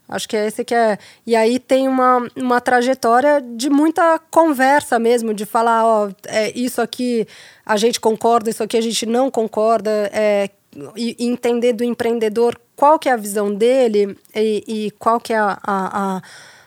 acho 0.06 0.28
que 0.28 0.36
é 0.36 0.46
esse 0.46 0.62
que 0.62 0.74
é. 0.74 0.98
E 1.26 1.34
aí 1.34 1.58
tem 1.58 1.88
uma, 1.88 2.28
uma 2.36 2.60
trajetória 2.60 3.40
de 3.40 3.70
muita 3.70 4.18
conversa 4.30 4.98
mesmo, 4.98 5.32
de 5.32 5.46
falar, 5.46 5.86
ó, 5.86 6.10
é, 6.26 6.52
isso 6.56 6.82
aqui 6.82 7.26
a 7.64 7.78
gente 7.78 7.98
concorda, 7.98 8.50
isso 8.50 8.62
aqui 8.62 8.76
a 8.76 8.82
gente 8.82 9.06
não 9.06 9.30
concorda, 9.30 9.90
é, 10.12 10.50
e, 10.96 11.16
e 11.18 11.26
entender 11.26 11.72
do 11.72 11.84
empreendedor 11.84 12.60
qual 12.74 12.98
que 12.98 13.08
é 13.08 13.12
a 13.12 13.16
visão 13.16 13.54
dele 13.54 14.16
e, 14.34 14.64
e 14.66 14.90
qual 14.92 15.20
que 15.20 15.32
é 15.32 15.38
a, 15.38 15.58
a, 15.62 16.16
a 16.16 16.22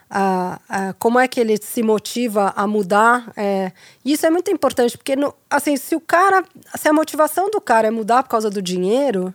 a, 0.09 0.93
como 0.99 1.19
é 1.19 1.27
que 1.27 1.39
ele 1.39 1.57
se 1.57 1.83
motiva 1.83 2.53
a 2.55 2.67
mudar. 2.67 3.31
É, 3.35 3.71
isso 4.03 4.25
é 4.25 4.29
muito 4.29 4.51
importante, 4.51 4.97
porque 4.97 5.15
no, 5.15 5.33
assim, 5.49 5.75
se 5.75 5.95
o 5.95 5.99
cara, 5.99 6.43
se 6.75 6.87
a 6.87 6.93
motivação 6.93 7.49
do 7.49 7.59
cara 7.59 7.87
é 7.87 7.91
mudar 7.91 8.23
por 8.23 8.29
causa 8.29 8.49
do 8.49 8.61
dinheiro 8.61 9.33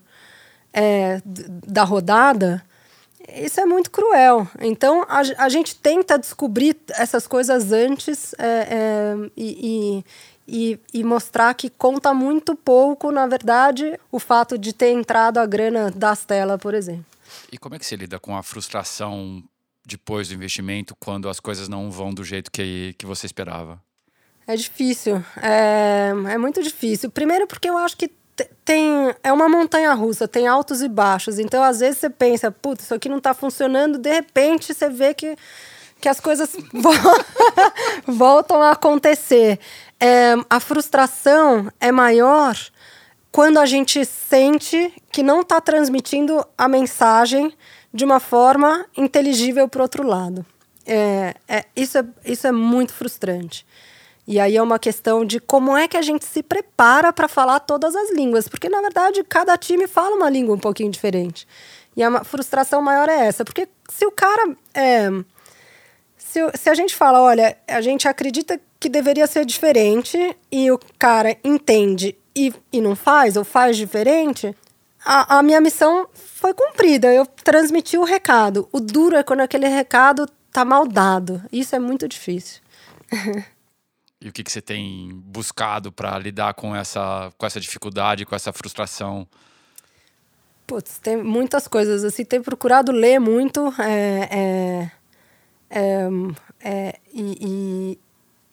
é, 0.72 1.20
da 1.24 1.82
rodada, 1.84 2.62
isso 3.36 3.60
é 3.60 3.66
muito 3.66 3.90
cruel. 3.90 4.48
Então 4.60 5.04
a, 5.08 5.20
a 5.44 5.48
gente 5.48 5.76
tenta 5.76 6.18
descobrir 6.18 6.76
essas 6.90 7.26
coisas 7.26 7.72
antes 7.72 8.34
é, 8.38 8.68
é 8.70 9.30
e, 9.36 10.04
e, 10.50 10.80
e, 10.92 11.04
mostrar 11.04 11.54
que 11.54 11.70
conta 11.70 12.12
muito 12.12 12.56
pouco, 12.56 13.12
na 13.12 13.26
verdade, 13.26 13.98
o 14.10 14.18
fato 14.18 14.58
de 14.58 14.72
ter 14.72 14.90
entrado 14.90 15.38
a 15.38 15.46
grana 15.46 15.92
das 15.92 16.24
telas, 16.24 16.58
por 16.60 16.74
exemplo. 16.74 17.06
E 17.52 17.56
como 17.56 17.76
é 17.76 17.78
que 17.78 17.86
você 17.86 17.94
lida 17.94 18.18
com 18.18 18.36
a 18.36 18.42
frustração 18.42 19.42
depois 19.86 20.28
do 20.28 20.34
investimento 20.34 20.96
quando 20.98 21.28
as 21.28 21.38
coisas 21.38 21.68
não 21.68 21.90
vão 21.90 22.12
do 22.12 22.24
jeito 22.24 22.50
que, 22.50 22.94
que 22.98 23.06
você 23.06 23.26
esperava? 23.26 23.80
É 24.46 24.56
difícil. 24.56 25.22
É, 25.40 26.10
é 26.30 26.38
muito 26.38 26.60
difícil. 26.60 27.10
Primeiro, 27.10 27.46
porque 27.46 27.70
eu 27.70 27.76
acho 27.76 27.96
que 27.96 28.10
tem 28.64 29.14
é 29.22 29.32
uma 29.32 29.48
montanha 29.48 29.92
russa, 29.94 30.26
tem 30.26 30.48
altos 30.48 30.82
e 30.82 30.88
baixos. 30.88 31.38
Então, 31.38 31.62
às 31.62 31.78
vezes, 31.80 31.98
você 31.98 32.10
pensa, 32.10 32.50
putz, 32.50 32.84
isso 32.84 32.94
aqui 32.94 33.08
não 33.08 33.18
está 33.18 33.34
funcionando, 33.34 33.98
de 33.98 34.12
repente 34.12 34.74
você 34.74 34.88
vê 34.88 35.14
que, 35.14 35.36
que 36.00 36.08
as 36.08 36.18
coisas 36.18 36.56
voltam 38.06 38.60
a 38.60 38.72
acontecer. 38.72 39.60
É, 40.00 40.34
a 40.48 40.58
frustração 40.58 41.70
é 41.78 41.92
maior 41.92 42.56
quando 43.30 43.58
a 43.58 43.66
gente 43.66 44.04
sente 44.04 44.92
que 45.12 45.22
não 45.22 45.42
está 45.42 45.60
transmitindo 45.60 46.44
a 46.56 46.66
mensagem 46.66 47.52
de 47.92 48.04
uma 48.04 48.18
forma 48.18 48.86
inteligível 48.96 49.68
para 49.68 49.80
o 49.80 49.82
outro 49.82 50.06
lado. 50.06 50.44
É, 50.86 51.34
é, 51.46 51.64
isso, 51.76 51.98
é, 51.98 52.04
isso 52.24 52.46
é 52.46 52.52
muito 52.52 52.92
frustrante. 52.92 53.66
E 54.26 54.38
aí 54.38 54.56
é 54.56 54.62
uma 54.62 54.78
questão 54.78 55.24
de 55.24 55.40
como 55.40 55.76
é 55.76 55.86
que 55.86 55.96
a 55.96 56.02
gente 56.02 56.24
se 56.24 56.42
prepara 56.42 57.12
para 57.12 57.28
falar 57.28 57.60
todas 57.60 57.94
as 57.94 58.12
línguas, 58.12 58.48
porque 58.48 58.68
na 58.68 58.80
verdade 58.80 59.22
cada 59.24 59.56
time 59.56 59.86
fala 59.86 60.16
uma 60.16 60.30
língua 60.30 60.54
um 60.54 60.58
pouquinho 60.58 60.90
diferente. 60.90 61.46
E 61.96 62.02
a 62.02 62.24
frustração 62.24 62.80
maior 62.80 63.08
é 63.08 63.26
essa, 63.26 63.44
porque 63.44 63.68
se 63.88 64.06
o 64.06 64.12
cara. 64.12 64.56
É, 64.72 65.10
se, 66.16 66.40
se 66.54 66.70
a 66.70 66.74
gente 66.74 66.94
fala, 66.94 67.20
olha, 67.20 67.56
a 67.66 67.80
gente 67.80 68.06
acredita 68.06 68.60
que 68.80 68.88
deveria 68.88 69.26
ser 69.26 69.44
diferente 69.44 70.34
e 70.50 70.70
o 70.70 70.80
cara 70.98 71.36
entende 71.44 72.16
e, 72.34 72.52
e 72.72 72.80
não 72.80 72.96
faz, 72.96 73.36
ou 73.36 73.44
faz 73.44 73.76
diferente, 73.76 74.56
a, 75.04 75.38
a 75.38 75.42
minha 75.42 75.60
missão 75.60 76.08
foi 76.14 76.54
cumprida. 76.54 77.12
Eu 77.12 77.26
transmiti 77.26 77.98
o 77.98 78.04
recado. 78.04 78.68
O 78.72 78.80
duro 78.80 79.16
é 79.16 79.22
quando 79.22 79.40
aquele 79.40 79.68
recado 79.68 80.26
tá 80.50 80.64
mal 80.64 80.86
dado. 80.86 81.42
Isso 81.52 81.76
é 81.76 81.78
muito 81.78 82.08
difícil. 82.08 82.62
e 84.20 84.28
o 84.28 84.32
que, 84.32 84.42
que 84.42 84.50
você 84.50 84.62
tem 84.62 85.10
buscado 85.26 85.92
para 85.92 86.18
lidar 86.18 86.54
com 86.54 86.74
essa, 86.74 87.32
com 87.36 87.46
essa 87.46 87.60
dificuldade, 87.60 88.24
com 88.24 88.34
essa 88.34 88.52
frustração? 88.52 89.28
Putz, 90.66 90.98
tem 90.98 91.16
muitas 91.16 91.68
coisas. 91.68 92.04
Assim, 92.04 92.24
tenho 92.24 92.42
procurado 92.42 92.92
ler 92.92 93.18
muito 93.18 93.74
é, 93.78 94.28
é, 94.30 94.90
é, 95.70 96.08
é 96.62 97.00
e, 97.12 97.98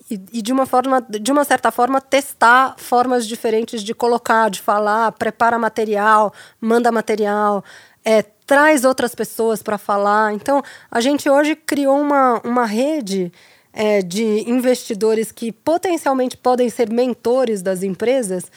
e, 0.10 0.42
de 0.42 0.54
uma 0.54 0.66
forma, 0.66 1.02
de 1.02 1.32
uma 1.32 1.44
certa 1.44 1.70
forma, 1.70 2.00
testar 2.00 2.76
formas 2.78 3.28
diferentes 3.28 3.84
de 3.84 3.94
colocar, 3.94 4.50
de 4.50 4.62
falar, 4.62 5.12
prepara 5.12 5.60
material, 5.60 6.34
manda 6.62 6.92
material, 6.92 7.64
é, 8.06 8.22
traz 8.22 8.86
outras 8.86 9.14
pessoas 9.14 9.62
para 9.62 9.78
falar. 9.78 10.34
Então, 10.34 10.64
a 10.90 11.02
gente 11.02 11.30
hoje 11.30 11.56
criou 11.56 12.00
uma, 12.00 12.40
uma 12.46 12.66
rede 12.66 13.32
é, 13.74 14.02
de 14.02 14.50
investidores 14.50 15.32
que 15.32 15.52
potencialmente 15.52 16.38
podem 16.38 16.70
ser 16.70 16.90
mentores 16.90 17.62
das 17.62 17.84
empresas, 17.84 18.50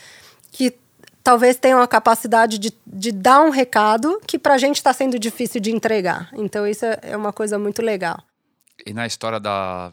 que 0.52 0.78
talvez 1.24 1.56
tenham 1.56 1.82
a 1.82 1.88
capacidade 1.88 2.58
de, 2.58 2.72
de 2.86 3.10
dar 3.10 3.40
um 3.42 3.50
recado 3.50 4.20
que 4.24 4.38
para 4.38 4.54
a 4.54 4.58
gente 4.58 4.76
está 4.76 4.92
sendo 4.92 5.18
difícil 5.18 5.60
de 5.60 5.72
entregar. 5.72 6.30
Então, 6.32 6.64
isso 6.64 6.86
é, 6.86 6.98
é 7.02 7.16
uma 7.16 7.32
coisa 7.32 7.58
muito 7.58 7.82
legal. 7.82 8.22
E 8.86 8.94
na 8.94 9.06
história 9.06 9.40
da, 9.40 9.90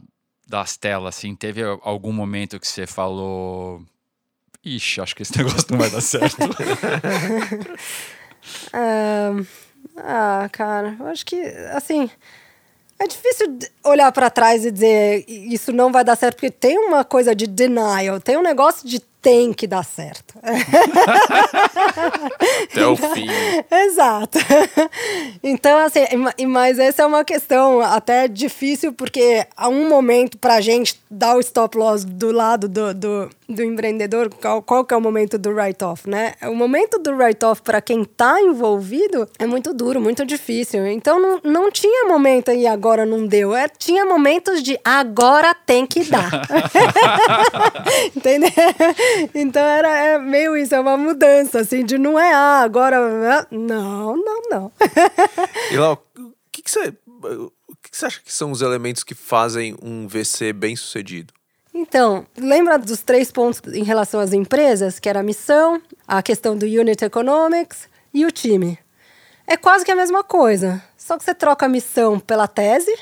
das 0.48 0.78
telas, 0.78 1.18
assim, 1.18 1.36
teve 1.36 1.62
algum 1.82 2.14
momento 2.14 2.60
que 2.60 2.68
você 2.68 2.88
falou. 2.88 3.82
Ixi, 4.64 5.02
acho 5.02 5.16
que 5.16 5.24
esse 5.24 5.36
negócio 5.38 5.66
não 5.70 5.78
vai 5.78 5.90
dar 5.90 6.02
certo. 6.02 6.38
ah, 9.98 10.50
cara, 10.52 10.96
eu 11.00 11.08
acho 11.08 11.26
que, 11.26 11.40
assim. 11.74 12.10
É 13.00 13.08
difícil 13.08 13.60
olhar 13.84 14.12
para 14.12 14.28
trás 14.28 14.66
e 14.66 14.72
dizer 14.72 15.24
isso 15.28 15.72
não 15.72 15.92
vai 15.92 16.04
dar 16.04 16.16
certo, 16.16 16.34
porque 16.34 16.50
tem 16.50 16.80
uma 16.80 17.06
coisa 17.06 17.36
de 17.36 17.46
denial, 17.46 18.20
tem 18.20 18.36
um 18.38 18.42
negócio 18.42 18.90
de 18.90 19.00
tem 19.22 19.52
que 19.54 19.68
dar 19.68 19.84
certo. 19.84 20.34
Até 22.72 22.88
o 22.88 22.96
fim. 22.96 23.28
Exato. 23.70 24.38
Então, 25.44 25.78
assim, 25.80 26.02
mas 26.48 26.80
essa 26.80 27.04
é 27.04 27.06
uma 27.06 27.24
questão 27.24 27.82
até 27.82 28.28
difícil, 28.28 28.94
porque 28.94 29.46
há 29.56 29.68
um 29.68 29.90
momento 29.90 30.38
para 30.38 30.56
a 30.56 30.62
gente 30.62 31.00
dar 31.10 31.36
o 31.36 31.40
stop 31.40 31.78
loss 31.78 32.04
do 32.06 32.32
lado 32.32 32.68
do, 32.68 32.94
do, 32.94 33.30
do 33.50 33.64
empreendedor, 33.64 34.30
qual, 34.34 34.62
qual 34.62 34.86
que 34.86 34.94
é 34.94 34.98
o 34.98 35.02
momento 35.02 35.38
do 35.38 35.50
write-off, 35.50 36.10
né? 36.10 36.34
O 36.44 36.56
momento 36.56 37.00
do 37.00 37.12
write-off 37.12 37.62
para 37.62 37.82
quem 37.82 38.02
está 38.04 38.42
envolvido 38.42 39.28
é 39.40 39.46
muito 39.46 39.74
duro, 39.74 40.00
muito 40.00 40.26
difícil. 40.26 40.86
Então, 40.88 41.20
não, 41.20 41.40
não 41.44 41.72
tinha 41.72 42.08
momento 42.08 42.52
e 42.52 42.68
agora 42.68 43.06
não 43.06 43.26
deu. 43.26 43.56
É, 43.56 43.68
tinha 43.68 44.06
momentos 44.06 44.62
de 44.62 44.80
agora 44.84 45.54
tem 45.66 45.86
que 45.86 46.04
dar. 46.04 46.30
Entendeu? 48.16 48.52
Então 49.34 49.64
era 49.64 49.90
é 49.90 50.18
meio 50.18 50.56
isso, 50.58 50.76
é 50.76 50.80
uma 50.80 50.98
mudança, 50.98 51.60
assim, 51.60 51.84
de 51.86 51.98
não 51.98 52.20
é 52.20 52.34
ah, 52.34 52.62
agora. 52.62 53.48
Não, 53.52 54.16
não, 54.18 54.42
não. 54.50 54.72
e 55.72 55.78
lá, 55.78 55.94
o 55.94 56.00
que, 56.52 56.62
que 56.62 56.72
você. 56.72 56.94
O 57.24 57.52
que 57.82 57.98
você 57.98 58.06
acha 58.06 58.22
que 58.22 58.34
são 58.34 58.52
os 58.52 58.62
elementos 58.62 59.04
que 59.04 59.16
fazem 59.16 59.76
um 59.82 60.08
VC 60.08 60.54
bem 60.54 60.76
sucedido? 60.76 61.34
Então, 61.74 62.26
lembra 62.36 62.78
dos 62.78 63.02
três 63.02 63.32
pontos 63.32 63.62
em 63.74 63.84
relação 63.84 64.20
às 64.20 64.34
empresas, 64.34 65.00
que 65.00 65.08
era 65.08 65.20
a 65.20 65.24
missão, 65.24 65.82
a 66.08 66.24
questão 66.24 66.58
do 66.58 66.66
unit 66.66 67.04
economics 67.06 67.88
e 68.14 68.26
o 68.26 68.32
time. 68.32 68.80
É 69.46 69.56
quase 69.56 69.86
que 69.86 69.92
a 69.92 69.96
mesma 69.96 70.24
coisa, 70.24 70.84
só 70.98 71.18
que 71.18 71.24
você 71.24 71.34
troca 71.36 71.68
a 71.68 71.70
missão 71.70 72.20
pela 72.20 72.48
tese, 72.48 72.94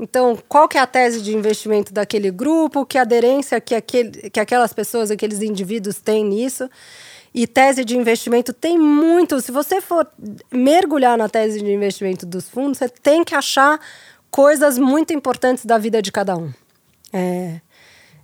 então, 0.00 0.38
qual 0.48 0.66
que 0.66 0.78
é 0.78 0.80
a 0.80 0.86
tese 0.86 1.20
de 1.20 1.36
investimento 1.36 1.92
daquele 1.92 2.30
grupo, 2.30 2.86
que 2.86 2.96
aderência 2.96 3.60
que, 3.60 3.74
aquele, 3.74 4.30
que 4.30 4.40
aquelas 4.40 4.72
pessoas, 4.72 5.10
aqueles 5.10 5.42
indivíduos 5.42 6.00
têm 6.00 6.24
nisso. 6.24 6.70
E 7.34 7.46
tese 7.46 7.84
de 7.84 7.96
investimento 7.96 8.52
tem 8.54 8.78
muito. 8.78 9.40
Se 9.42 9.52
você 9.52 9.80
for 9.80 10.08
mergulhar 10.50 11.18
na 11.18 11.28
tese 11.28 11.60
de 11.60 11.70
investimento 11.70 12.24
dos 12.24 12.48
fundos, 12.48 12.78
você 12.78 12.88
tem 12.88 13.22
que 13.22 13.34
achar 13.34 13.78
coisas 14.30 14.78
muito 14.78 15.12
importantes 15.12 15.66
da 15.66 15.76
vida 15.76 16.00
de 16.00 16.10
cada 16.10 16.34
um. 16.34 16.50
É, 17.12 17.60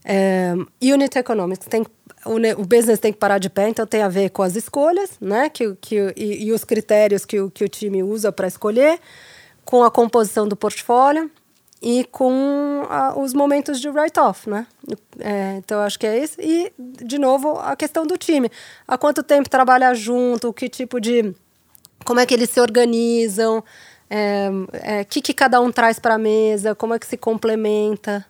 é, 0.03 0.55
unit 0.83 1.19
economics 1.19 1.67
tem 1.69 1.85
o, 2.25 2.65
business 2.65 2.99
tem 2.99 3.13
que 3.13 3.19
parar 3.19 3.39
de 3.39 3.51
pé, 3.51 3.69
então 3.69 3.87
tem 3.87 4.03
a 4.03 4.09
ver 4.09 4.31
com 4.31 4.43
as 4.43 4.57
escolhas, 4.57 5.11
né? 5.21 5.49
Que, 5.51 5.77
que, 5.81 6.13
e, 6.17 6.47
e 6.47 6.53
os 6.53 6.65
critérios 6.65 7.25
que, 7.25 7.37
que 7.51 7.65
o 7.65 7.69
time 7.69 8.03
usa 8.03 8.33
para 8.33 8.49
escolher, 8.49 8.99
com 9.65 9.85
a 9.85 9.91
composição 9.91 10.49
do 10.49 10.57
portfólio 10.57 11.31
e 11.89 12.03
com 12.03 12.85
a, 12.91 13.17
os 13.17 13.33
momentos 13.33 13.81
de 13.81 13.89
write-off, 13.89 14.51
né? 14.51 14.67
É, 15.21 15.55
então, 15.59 15.81
acho 15.83 15.97
que 15.97 16.05
é 16.05 16.19
isso. 16.19 16.37
E, 16.41 16.73
de 16.77 17.17
novo, 17.17 17.61
a 17.61 17.77
questão 17.77 18.05
do 18.05 18.19
time. 18.19 18.51
Há 18.89 18.99
quanto 18.99 19.23
tempo 19.23 19.49
trabalha 19.49 19.95
junto, 19.95 20.53
que 20.53 20.69
tipo 20.69 21.01
de... 21.01 21.33
Como 22.05 22.19
é 22.19 22.27
que 22.27 22.35
eles 22.35 22.51
se 22.51 22.61
organizam, 22.61 23.59
o 23.59 23.65
é, 24.11 24.49
é, 24.73 25.05
que, 25.05 25.23
que 25.23 25.33
cada 25.33 25.61
um 25.61 25.71
traz 25.71 26.01
para 26.01 26.15
a 26.15 26.19
mesa, 26.19 26.75
como 26.75 26.93
é 26.93 26.99
que 26.99 27.07
se 27.07 27.17
complementa. 27.17 28.27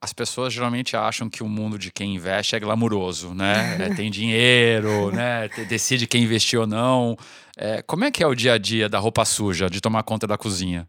As 0.00 0.14
pessoas 0.14 0.54
geralmente 0.54 0.96
acham 0.96 1.28
que 1.28 1.42
o 1.42 1.48
mundo 1.48 1.78
de 1.78 1.92
quem 1.92 2.14
investe 2.14 2.56
é 2.56 2.60
glamuroso, 2.60 3.34
né? 3.34 3.76
É, 3.84 3.94
tem 3.94 4.10
dinheiro, 4.10 5.10
né? 5.10 5.50
Decide 5.68 6.06
quem 6.06 6.22
investir 6.22 6.58
ou 6.58 6.66
não. 6.66 7.18
É, 7.54 7.82
como 7.82 8.04
é 8.04 8.10
que 8.10 8.22
é 8.22 8.26
o 8.26 8.34
dia 8.34 8.54
a 8.54 8.58
dia 8.58 8.88
da 8.88 8.98
roupa 8.98 9.26
suja, 9.26 9.68
de 9.68 9.78
tomar 9.78 10.02
conta 10.04 10.26
da 10.26 10.38
cozinha? 10.38 10.88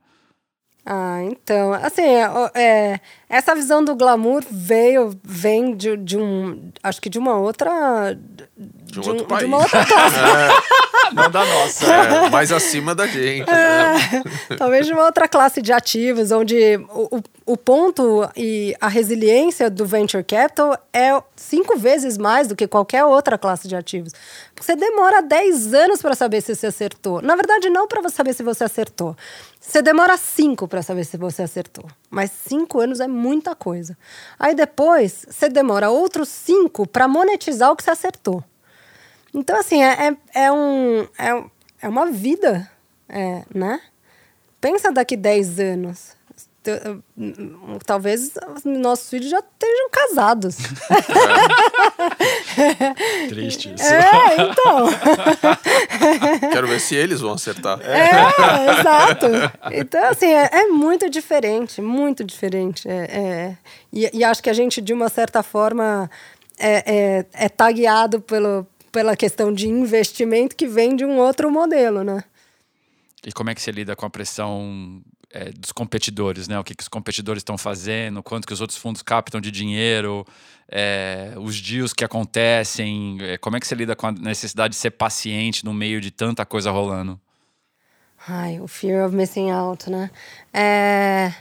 Ah, 0.85 1.19
então, 1.23 1.73
assim, 1.73 2.01
é, 2.01 2.29
é, 2.55 2.99
essa 3.29 3.53
visão 3.53 3.83
do 3.83 3.95
glamour 3.95 4.43
veio, 4.49 5.11
vem 5.23 5.75
de, 5.75 5.95
de 5.97 6.17
um, 6.17 6.71
acho 6.81 7.01
que 7.01 7.09
de 7.09 7.19
uma 7.19 7.37
outra... 7.37 8.17
De 8.57 8.99
um, 8.99 9.01
de, 9.01 9.09
outro 9.09 9.25
país. 9.25 9.41
De 9.41 9.45
uma 9.45 9.57
outra 9.57 9.85
classe. 9.85 10.15
É, 10.17 11.13
não 11.13 11.29
da 11.29 11.45
nossa, 11.45 11.85
é, 11.85 12.29
mais 12.29 12.51
acima 12.51 12.95
da 12.95 13.05
gente. 13.05 13.47
Né? 13.47 14.23
É, 14.49 14.55
talvez 14.55 14.87
de 14.87 14.93
uma 14.93 15.05
outra 15.05 15.27
classe 15.27 15.61
de 15.61 15.71
ativos, 15.71 16.31
onde 16.31 16.77
o, 16.89 17.17
o, 17.17 17.23
o 17.53 17.57
ponto 17.57 18.29
e 18.35 18.75
a 18.79 18.87
resiliência 18.87 19.69
do 19.69 19.85
venture 19.85 20.23
capital 20.23 20.77
é 20.93 21.21
cinco 21.35 21.77
vezes 21.77 22.17
mais 22.17 22.47
do 22.47 22.55
que 22.55 22.67
qualquer 22.67 23.03
outra 23.05 23.37
classe 23.37 23.67
de 23.67 23.75
ativos. 23.75 24.13
Você 24.59 24.75
demora 24.75 25.21
10 25.21 25.73
anos 25.73 26.01
para 26.01 26.15
saber 26.15 26.41
se 26.41 26.55
você 26.55 26.67
acertou. 26.67 27.21
Na 27.21 27.35
verdade, 27.35 27.69
não 27.69 27.87
para 27.87 28.07
saber 28.09 28.33
se 28.33 28.43
você 28.43 28.63
acertou. 28.63 29.15
Você 29.59 29.81
demora 29.81 30.15
5 30.17 30.67
para 30.67 30.81
saber 30.81 31.03
se 31.03 31.17
você 31.17 31.43
acertou. 31.43 31.85
Mas 32.09 32.31
5 32.31 32.79
anos 32.79 32.99
é 32.99 33.07
muita 33.07 33.53
coisa. 33.53 33.97
Aí 34.37 34.55
depois, 34.55 35.25
você 35.29 35.49
demora 35.49 35.89
outros 35.89 36.29
5 36.29 36.87
para 36.87 37.07
monetizar 37.07 37.71
o 37.71 37.75
que 37.75 37.83
você 37.83 37.91
acertou. 37.91 38.43
Então, 39.33 39.59
assim, 39.59 39.83
é, 39.83 40.07
é, 40.33 40.45
é 40.45 40.51
um, 40.51 41.01
é, 41.17 41.43
é 41.81 41.89
uma 41.89 42.07
vida, 42.07 42.69
é, 43.07 43.43
né? 43.53 43.81
Pensa 44.61 44.91
daqui 44.91 45.15
10 45.15 45.59
anos 45.59 46.18
talvez 47.85 48.33
nossos 48.65 49.09
filhos 49.09 49.29
já 49.29 49.39
estejam 49.39 49.89
casados. 49.91 50.57
É. 52.57 53.27
Triste 53.29 53.73
isso. 53.73 53.85
É, 53.85 54.35
então. 54.41 54.87
Quero 56.51 56.67
ver 56.67 56.79
se 56.79 56.95
eles 56.95 57.21
vão 57.21 57.33
acertar. 57.33 57.79
É, 57.81 58.79
exato. 58.79 59.25
Então, 59.71 60.03
assim, 60.09 60.27
é, 60.27 60.49
é 60.51 60.67
muito 60.67 61.09
diferente, 61.09 61.81
muito 61.81 62.23
diferente. 62.23 62.87
É, 62.87 62.93
é, 62.93 63.57
e, 63.91 64.09
e, 64.17 64.23
acho 64.23 64.43
que 64.43 64.49
a 64.49 64.53
gente, 64.53 64.81
de 64.81 64.93
uma 64.93 65.09
certa 65.09 65.41
forma, 65.41 66.09
é, 66.57 66.83
é, 66.85 67.25
é 67.45 67.49
tagueado 67.49 68.19
pelo, 68.21 68.67
pela 68.91 69.15
questão 69.15 69.53
de 69.53 69.67
investimento 69.67 70.55
que 70.55 70.67
vem 70.67 70.95
de 70.95 71.05
um 71.05 71.17
outro 71.17 71.49
modelo, 71.49 72.03
né? 72.03 72.23
E 73.25 73.31
como 73.31 73.49
é 73.49 73.55
que 73.55 73.61
você 73.61 73.71
lida 73.71 73.95
com 73.95 74.05
a 74.05 74.09
pressão 74.09 75.01
é, 75.31 75.51
dos 75.51 75.71
competidores, 75.71 76.47
né? 76.47 76.59
O 76.59 76.63
que, 76.63 76.75
que 76.75 76.81
os 76.81 76.87
competidores 76.87 77.41
estão 77.41 77.57
fazendo, 77.57 78.23
quanto 78.23 78.47
que 78.47 78.53
os 78.53 78.61
outros 78.61 78.77
fundos 78.77 79.01
captam 79.01 79.39
de 79.39 79.51
dinheiro, 79.51 80.25
é, 80.67 81.33
os 81.37 81.61
deals 81.61 81.93
que 81.93 82.03
acontecem, 82.03 83.17
é, 83.21 83.37
como 83.37 83.57
é 83.57 83.59
que 83.59 83.67
você 83.67 83.75
lida 83.75 83.95
com 83.95 84.07
a 84.07 84.11
necessidade 84.11 84.73
de 84.73 84.79
ser 84.79 84.91
paciente 84.91 85.63
no 85.63 85.73
meio 85.73 86.01
de 86.01 86.11
tanta 86.11 86.45
coisa 86.45 86.71
rolando? 86.71 87.19
Ai, 88.27 88.59
o 88.59 88.67
fear 88.67 89.05
of 89.05 89.15
missing 89.15 89.49
out, 89.51 89.89
né? 89.89 90.11
É... 90.53 91.33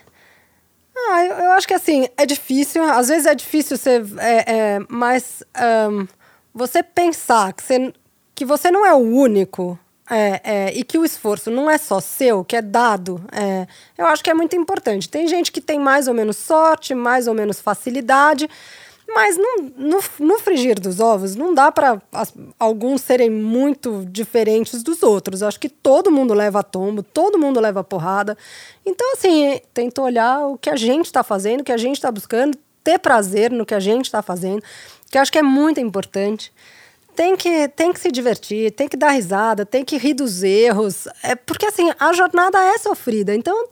Ah, 0.96 1.24
eu, 1.24 1.37
eu 1.37 1.51
acho 1.53 1.66
que 1.66 1.74
assim, 1.74 2.09
é 2.16 2.27
difícil, 2.27 2.83
às 2.83 3.09
vezes 3.09 3.27
é 3.27 3.35
difícil 3.35 3.77
ser, 3.77 4.05
é, 4.18 4.53
é, 4.53 4.79
mas 4.88 5.42
um, 5.90 6.07
você 6.53 6.83
pensar 6.83 7.53
que 7.53 7.62
você, 7.62 7.92
que 8.35 8.44
você 8.44 8.70
não 8.70 8.85
é 8.85 8.92
o 8.92 8.98
único 8.98 9.79
é, 10.11 10.40
é, 10.42 10.73
e 10.75 10.83
que 10.83 10.99
o 10.99 11.05
esforço 11.05 11.51
não 11.51 11.71
é 11.71 11.77
só 11.77 12.01
seu, 12.01 12.44
que 12.44 12.57
é 12.57 12.62
dado, 12.62 13.23
é, 13.33 13.66
eu 13.97 14.07
acho 14.07 14.23
que 14.25 14.31
é 14.31 14.35
muito 14.35 14.57
importante. 14.57 15.09
Tem 15.09 15.27
gente 15.29 15.53
que 15.53 15.61
tem 15.61 15.79
mais 15.79 16.09
ou 16.09 16.14
menos 16.14 16.37
sorte, 16.37 16.94
mais 16.94 17.27
ou 17.27 17.35
menos 17.35 17.61
facilidade, 17.61 18.49
mas 19.14 19.38
no, 19.38 19.73
no, 19.77 20.01
no 20.18 20.38
frigir 20.38 20.79
dos 20.79 21.01
ovos 21.01 21.35
não 21.35 21.55
dá 21.55 21.73
para 21.73 22.01
alguns 22.59 23.01
serem 23.01 23.31
muito 23.31 24.05
diferentes 24.07 24.83
dos 24.83 25.03
outros. 25.03 25.40
Eu 25.40 25.49
acho 25.49 25.59
que 25.59 25.68
todo 25.68 26.11
mundo 26.11 26.35
leva 26.35 26.62
tombo, 26.62 27.03
todo 27.03 27.38
mundo 27.38 27.59
leva 27.59 27.83
porrada. 27.83 28.37
Então, 28.85 29.14
assim, 29.14 29.61
tento 29.73 30.03
olhar 30.03 30.47
o 30.47 30.59
que 30.59 30.68
a 30.68 30.77
gente 30.77 31.07
está 31.07 31.23
fazendo, 31.23 31.62
o 31.62 31.64
que 31.64 31.73
a 31.73 31.79
gente 31.79 31.97
está 31.97 32.12
buscando, 32.12 32.59
ter 32.85 32.99
prazer 32.99 33.51
no 33.51 33.64
que 33.64 33.75
a 33.75 33.81
gente 33.81 34.07
está 34.07 34.21
fazendo, 34.21 34.62
que 35.11 35.16
eu 35.16 35.23
acho 35.23 35.33
que 35.33 35.38
é 35.38 35.42
muito 35.42 35.81
importante 35.81 36.53
tem 37.18 37.37
que, 37.37 37.66
tem 37.66 37.92
que 37.92 37.98
se 37.98 38.12
divertir, 38.12 38.70
tem 38.70 38.88
que 38.88 38.96
dar 38.96 39.11
risada, 39.11 39.66
tem 39.66 39.85
que 39.85 39.96
rir 39.96 40.14
dos 40.14 40.44
erros. 40.44 41.09
É, 41.20 41.35
porque 41.35 41.66
assim, 41.66 41.90
a 41.98 42.12
jornada 42.12 42.57
é 42.62 42.78
sofrida. 42.78 43.35
Então 43.35 43.70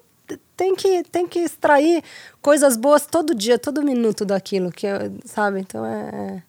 tem 0.57 0.75
que, 0.75 1.05
tem 1.05 1.29
que 1.29 1.39
extrair 1.39 2.03
coisas 2.43 2.77
boas 2.77 3.07
todo 3.07 3.37
dia, 3.37 3.57
todo 3.57 3.85
minuto 3.85 4.25
daquilo, 4.25 4.73
que 4.73 4.89
sabe? 5.25 5.61
Então 5.61 5.87
é. 5.87 6.11
é 6.13 6.43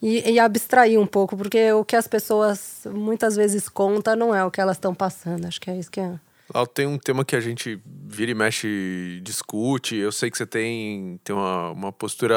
e, 0.00 0.34
e, 0.34 0.38
abstrair 0.38 1.00
um 1.00 1.06
pouco, 1.06 1.36
porque 1.36 1.72
o 1.72 1.84
que 1.84 1.96
as 1.96 2.06
pessoas 2.06 2.86
muitas 2.92 3.34
vezes 3.34 3.68
contam 3.68 4.14
não 4.14 4.32
é 4.32 4.44
o 4.44 4.50
que 4.50 4.60
elas 4.60 4.76
estão 4.76 4.94
passando. 4.94 5.46
Acho 5.46 5.60
que 5.60 5.68
é 5.68 5.76
isso 5.76 5.90
que 5.90 5.98
é. 5.98 6.14
Lá 6.54 6.64
tem 6.64 6.86
um 6.86 6.96
tema 6.96 7.24
que 7.24 7.34
a 7.34 7.40
gente 7.40 7.80
vira 7.84 8.30
e 8.30 8.34
mexe, 8.34 9.20
discute. 9.22 9.96
Eu 9.96 10.12
sei 10.12 10.30
que 10.30 10.38
você 10.38 10.46
tem, 10.46 11.20
tem 11.24 11.34
uma, 11.34 11.70
uma 11.70 11.92
postura. 11.92 12.36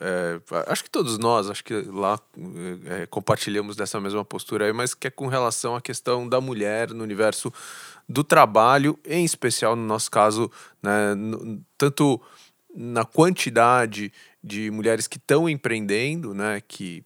É, 0.00 0.38
acho 0.66 0.84
que 0.84 0.90
todos 0.90 1.16
nós, 1.18 1.48
acho 1.48 1.64
que 1.64 1.74
lá 1.74 2.20
é, 2.84 3.06
compartilhamos 3.06 3.74
dessa 3.74 3.98
mesma 3.98 4.24
postura 4.24 4.66
aí, 4.66 4.72
mas 4.74 4.92
que 4.92 5.06
é 5.06 5.10
com 5.10 5.26
relação 5.26 5.74
à 5.74 5.80
questão 5.80 6.28
da 6.28 6.38
mulher 6.38 6.90
no 6.90 7.02
universo 7.02 7.50
do 8.06 8.22
trabalho, 8.22 8.98
em 9.04 9.24
especial 9.24 9.74
no 9.74 9.84
nosso 9.86 10.10
caso, 10.10 10.50
né, 10.82 11.14
no, 11.14 11.60
tanto 11.78 12.20
na 12.74 13.04
quantidade 13.04 14.12
de 14.44 14.70
mulheres 14.70 15.08
que 15.08 15.16
estão 15.16 15.48
empreendendo, 15.48 16.34
né, 16.34 16.60
que 16.68 17.02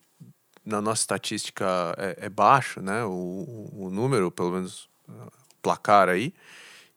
na 0.65 0.83
nossa 0.83 1.03
estatística 1.03 1.65
é, 1.97 2.27
é 2.27 2.29
baixo, 2.29 2.83
né, 2.83 3.05
o, 3.05 3.71
o 3.73 3.91
número, 3.91 4.31
pelo 4.31 4.51
menos 4.51 4.91
placar 5.63 6.09
aí, 6.09 6.33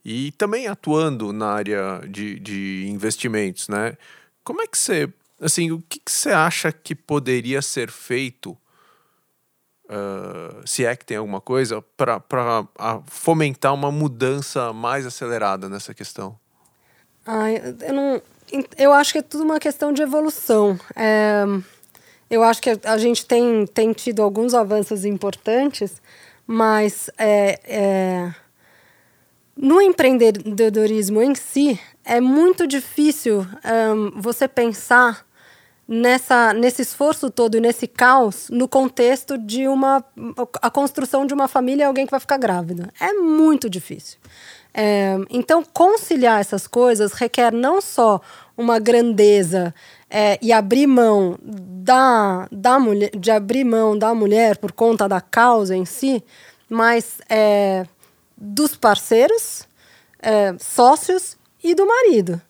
e 0.04 0.32
também 0.34 0.68
atuando 0.68 1.32
na 1.32 1.48
área 1.48 2.02
de, 2.08 2.40
de 2.40 2.86
investimentos, 2.88 3.68
né? 3.68 3.98
Como 4.44 4.62
é 4.62 4.68
que 4.68 4.78
você 4.78 5.10
Assim, 5.42 5.72
o 5.72 5.84
que, 5.90 6.00
que 6.00 6.12
você 6.12 6.30
acha 6.30 6.72
que 6.72 6.96
poderia 6.96 7.62
ser 7.62 7.92
feito 7.92 8.58
Uh, 9.86 10.66
se 10.66 10.86
é 10.86 10.96
que 10.96 11.06
tem 11.06 11.18
alguma 11.18 11.42
coisa, 11.42 11.84
para 11.98 12.66
fomentar 13.06 13.74
uma 13.74 13.92
mudança 13.92 14.72
mais 14.72 15.06
acelerada 15.06 15.68
nessa 15.68 15.94
questão? 15.94 16.40
Ai, 17.26 17.62
eu, 17.82 17.94
não, 17.94 18.22
eu 18.78 18.94
acho 18.94 19.12
que 19.12 19.20
é 19.20 19.22
tudo 19.22 19.44
uma 19.44 19.60
questão 19.60 19.92
de 19.92 20.02
evolução. 20.02 20.80
É, 20.96 21.44
eu 22.30 22.42
acho 22.44 22.62
que 22.62 22.72
a 22.86 22.98
gente 22.98 23.26
tem, 23.26 23.68
tem 23.68 23.92
tido 23.92 24.24
alguns 24.24 24.54
avanços 24.54 25.04
importantes, 25.04 26.02
mas 26.48 27.10
é, 27.18 27.60
é, 27.66 28.36
no 29.56 29.82
empreendedorismo 29.82 31.22
em 31.22 31.36
si, 31.36 31.80
é 32.04 32.20
muito 32.20 32.66
difícil 32.68 33.46
um, 33.96 34.20
você 34.20 34.48
pensar 34.48 35.26
nessa, 35.88 36.54
nesse 36.54 36.82
esforço 36.82 37.30
todo 37.30 37.56
e 37.56 37.62
nesse 37.62 37.88
caos 37.88 38.50
no 38.50 38.68
contexto 38.68 39.38
de 39.38 39.68
uma 39.68 40.04
a 40.62 40.70
construção 40.70 41.26
de 41.26 41.34
uma 41.34 41.48
família 41.48 41.84
e 41.84 41.86
alguém 41.86 42.06
que 42.06 42.12
vai 42.12 42.20
ficar 42.20 42.38
grávida. 42.38 42.90
É 43.00 43.14
muito 43.14 43.70
difícil. 43.70 44.18
É, 44.74 45.18
então, 45.30 45.64
conciliar 45.64 46.42
essas 46.42 46.66
coisas 46.66 47.14
requer 47.14 47.54
não 47.54 47.80
só 47.80 48.20
uma 48.58 48.80
grandeza 48.80 49.74
é, 50.10 50.40
e 50.42 50.52
abrir 50.52 50.88
mão 50.88 51.38
da, 51.44 52.48
da 52.52 52.80
mulher, 52.80 53.12
de 53.16 53.30
abrir 53.30 53.64
mão 53.64 53.96
da 53.96 54.16
mulher 54.16 54.58
por 54.58 54.72
conta 54.72 55.08
da 55.08 55.22
causa 55.22 55.76
em 55.76 55.86
si, 55.86 56.24
mas 56.68 57.20
é, 57.30 57.86
dos 58.46 58.76
parceiros, 58.76 59.68
é, 60.20 60.54
sócios 60.60 61.38
e 61.64 61.74
do 61.74 61.86
marido. 61.86 62.42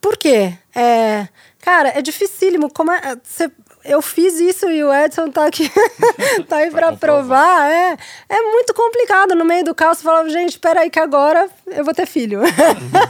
Por 0.00 0.16
quê? 0.16 0.56
É, 0.74 1.28
Cara, 1.66 1.88
é 1.88 2.00
dificílimo. 2.00 2.72
Como 2.72 2.92
é, 2.92 3.16
você 3.24 3.50
eu 3.86 4.02
fiz 4.02 4.38
isso 4.40 4.68
e 4.70 4.82
o 4.82 4.92
Edson 4.92 5.30
tá 5.30 5.46
aqui, 5.46 5.70
tá 6.48 6.56
aí 6.56 6.70
para 6.70 6.92
provar. 6.92 7.70
É, 7.70 7.96
é 8.28 8.42
muito 8.42 8.74
complicado 8.74 9.34
no 9.34 9.44
meio 9.44 9.64
do 9.64 9.74
caos. 9.74 9.98
Você 9.98 10.04
fala, 10.04 10.28
gente, 10.28 10.50
espera 10.50 10.80
aí 10.80 10.90
que 10.90 10.98
agora 10.98 11.48
eu 11.66 11.84
vou 11.84 11.94
ter 11.94 12.06
filho. 12.06 12.40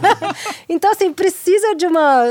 então, 0.69 0.91
assim, 0.91 1.13
precisa 1.13 1.75
de 1.75 1.87
uma. 1.87 2.25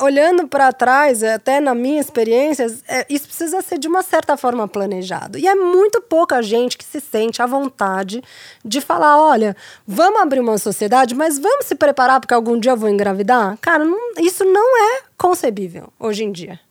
Olhando 0.00 0.46
para 0.46 0.72
trás, 0.72 1.22
até 1.22 1.60
na 1.60 1.74
minha 1.74 2.00
experiência, 2.00 2.66
é, 2.88 3.06
isso 3.08 3.26
precisa 3.26 3.62
ser 3.62 3.78
de 3.78 3.88
uma 3.88 4.02
certa 4.02 4.36
forma 4.36 4.68
planejado. 4.68 5.38
E 5.38 5.46
é 5.46 5.54
muito 5.54 6.00
pouca 6.00 6.42
gente 6.42 6.76
que 6.76 6.84
se 6.84 7.00
sente 7.00 7.40
à 7.40 7.46
vontade 7.46 8.22
de 8.64 8.80
falar: 8.80 9.18
olha, 9.18 9.56
vamos 9.86 10.20
abrir 10.20 10.40
uma 10.40 10.58
sociedade, 10.58 11.14
mas 11.14 11.38
vamos 11.38 11.66
se 11.66 11.74
preparar 11.74 12.20
porque 12.20 12.34
algum 12.34 12.58
dia 12.58 12.72
eu 12.72 12.76
vou 12.76 12.88
engravidar? 12.88 13.56
Cara, 13.60 13.84
não, 13.84 13.98
isso 14.20 14.44
não 14.44 14.94
é 14.94 15.02
concebível 15.16 15.92
hoje 15.98 16.24
em 16.24 16.32
dia. 16.32 16.65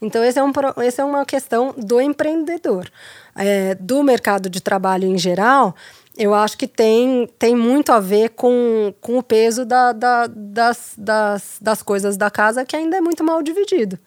Então, 0.00 0.22
esse 0.22 0.38
é, 0.38 0.42
um, 0.42 0.52
esse 0.82 1.00
é 1.00 1.04
uma 1.04 1.24
questão 1.24 1.74
do 1.76 2.00
empreendedor. 2.00 2.90
É, 3.34 3.74
do 3.74 4.02
mercado 4.02 4.48
de 4.48 4.60
trabalho 4.60 5.06
em 5.06 5.18
geral, 5.18 5.74
eu 6.16 6.34
acho 6.34 6.56
que 6.56 6.66
tem, 6.66 7.28
tem 7.38 7.54
muito 7.54 7.92
a 7.92 8.00
ver 8.00 8.30
com, 8.30 8.94
com 9.00 9.18
o 9.18 9.22
peso 9.22 9.64
da, 9.64 9.92
da, 9.92 10.26
das, 10.26 10.94
das, 10.96 11.58
das 11.60 11.82
coisas 11.82 12.16
da 12.16 12.30
casa, 12.30 12.64
que 12.64 12.74
ainda 12.74 12.96
é 12.96 13.00
muito 13.00 13.22
mal 13.22 13.42
dividido. 13.42 13.98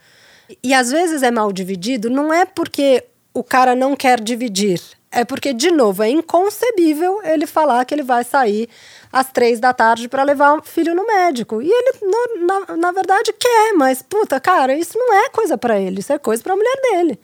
E 0.64 0.74
às 0.74 0.90
vezes 0.90 1.22
é 1.22 1.30
mal 1.30 1.54
dividido, 1.54 2.10
não 2.10 2.34
é 2.34 2.46
porque 2.46 3.06
o 3.34 3.44
cara 3.44 3.76
não 3.76 3.96
quer 3.96 4.20
dividir, 4.20 4.82
é 5.12 5.26
porque, 5.26 5.54
de 5.54 5.72
novo, 5.72 6.04
é 6.04 6.10
inconcebível 6.10 7.22
ele 7.24 7.48
falar 7.48 7.84
que 7.86 7.94
ele 7.94 8.04
vai 8.04 8.24
sair 8.24 8.70
às 9.12 9.32
três 9.32 9.60
da 9.60 9.74
tarde 9.74 10.08
para 10.08 10.24
levar 10.24 10.54
o 10.58 10.62
filho 10.62 10.94
no 10.94 11.06
médico. 11.06 11.62
E 11.62 11.68
ele, 11.68 11.94
no, 12.02 12.46
na, 12.46 12.78
na 12.78 12.92
verdade, 12.92 13.34
quer, 13.34 13.74
mas, 13.74 14.02
puta, 14.02 14.40
cara, 14.40 14.76
isso 14.76 14.98
não 14.98 15.14
é 15.26 15.30
coisa 15.30 15.58
para 15.58 15.80
ele, 15.80 16.00
isso 16.00 16.14
é 16.14 16.20
coisa 16.20 16.44
para 16.44 16.54
a 16.54 16.56
mulher 16.56 16.82
dele. 16.82 17.20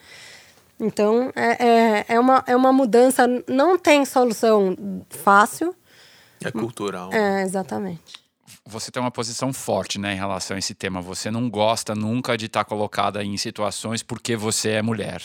Então, 0.80 1.32
é, 1.36 1.66
é, 1.66 2.06
é, 2.10 2.20
uma, 2.20 2.44
é 2.48 2.56
uma 2.56 2.74
mudança, 2.74 3.26
não 3.48 3.78
tem 3.78 4.04
solução 4.04 4.76
fácil. 5.10 5.74
É 6.44 6.52
cultural. 6.52 7.14
É, 7.14 7.44
exatamente. 7.44 8.26
Você 8.68 8.92
tem 8.92 9.02
uma 9.02 9.12
posição 9.12 9.54
forte 9.54 10.00
né, 10.00 10.14
em 10.14 10.18
relação 10.18 10.56
a 10.56 10.60
esse 10.60 10.74
tema. 10.74 11.02
Você 11.02 11.30
não 11.30 11.50
gosta 11.50 11.94
nunca 11.94 12.36
de 12.36 12.48
estar 12.48 12.64
tá 12.64 12.70
colocada 12.70 13.24
em 13.24 13.38
situações 13.38 14.02
porque 14.02 14.36
você 14.36 14.72
é 14.72 14.82
mulher. 14.82 15.22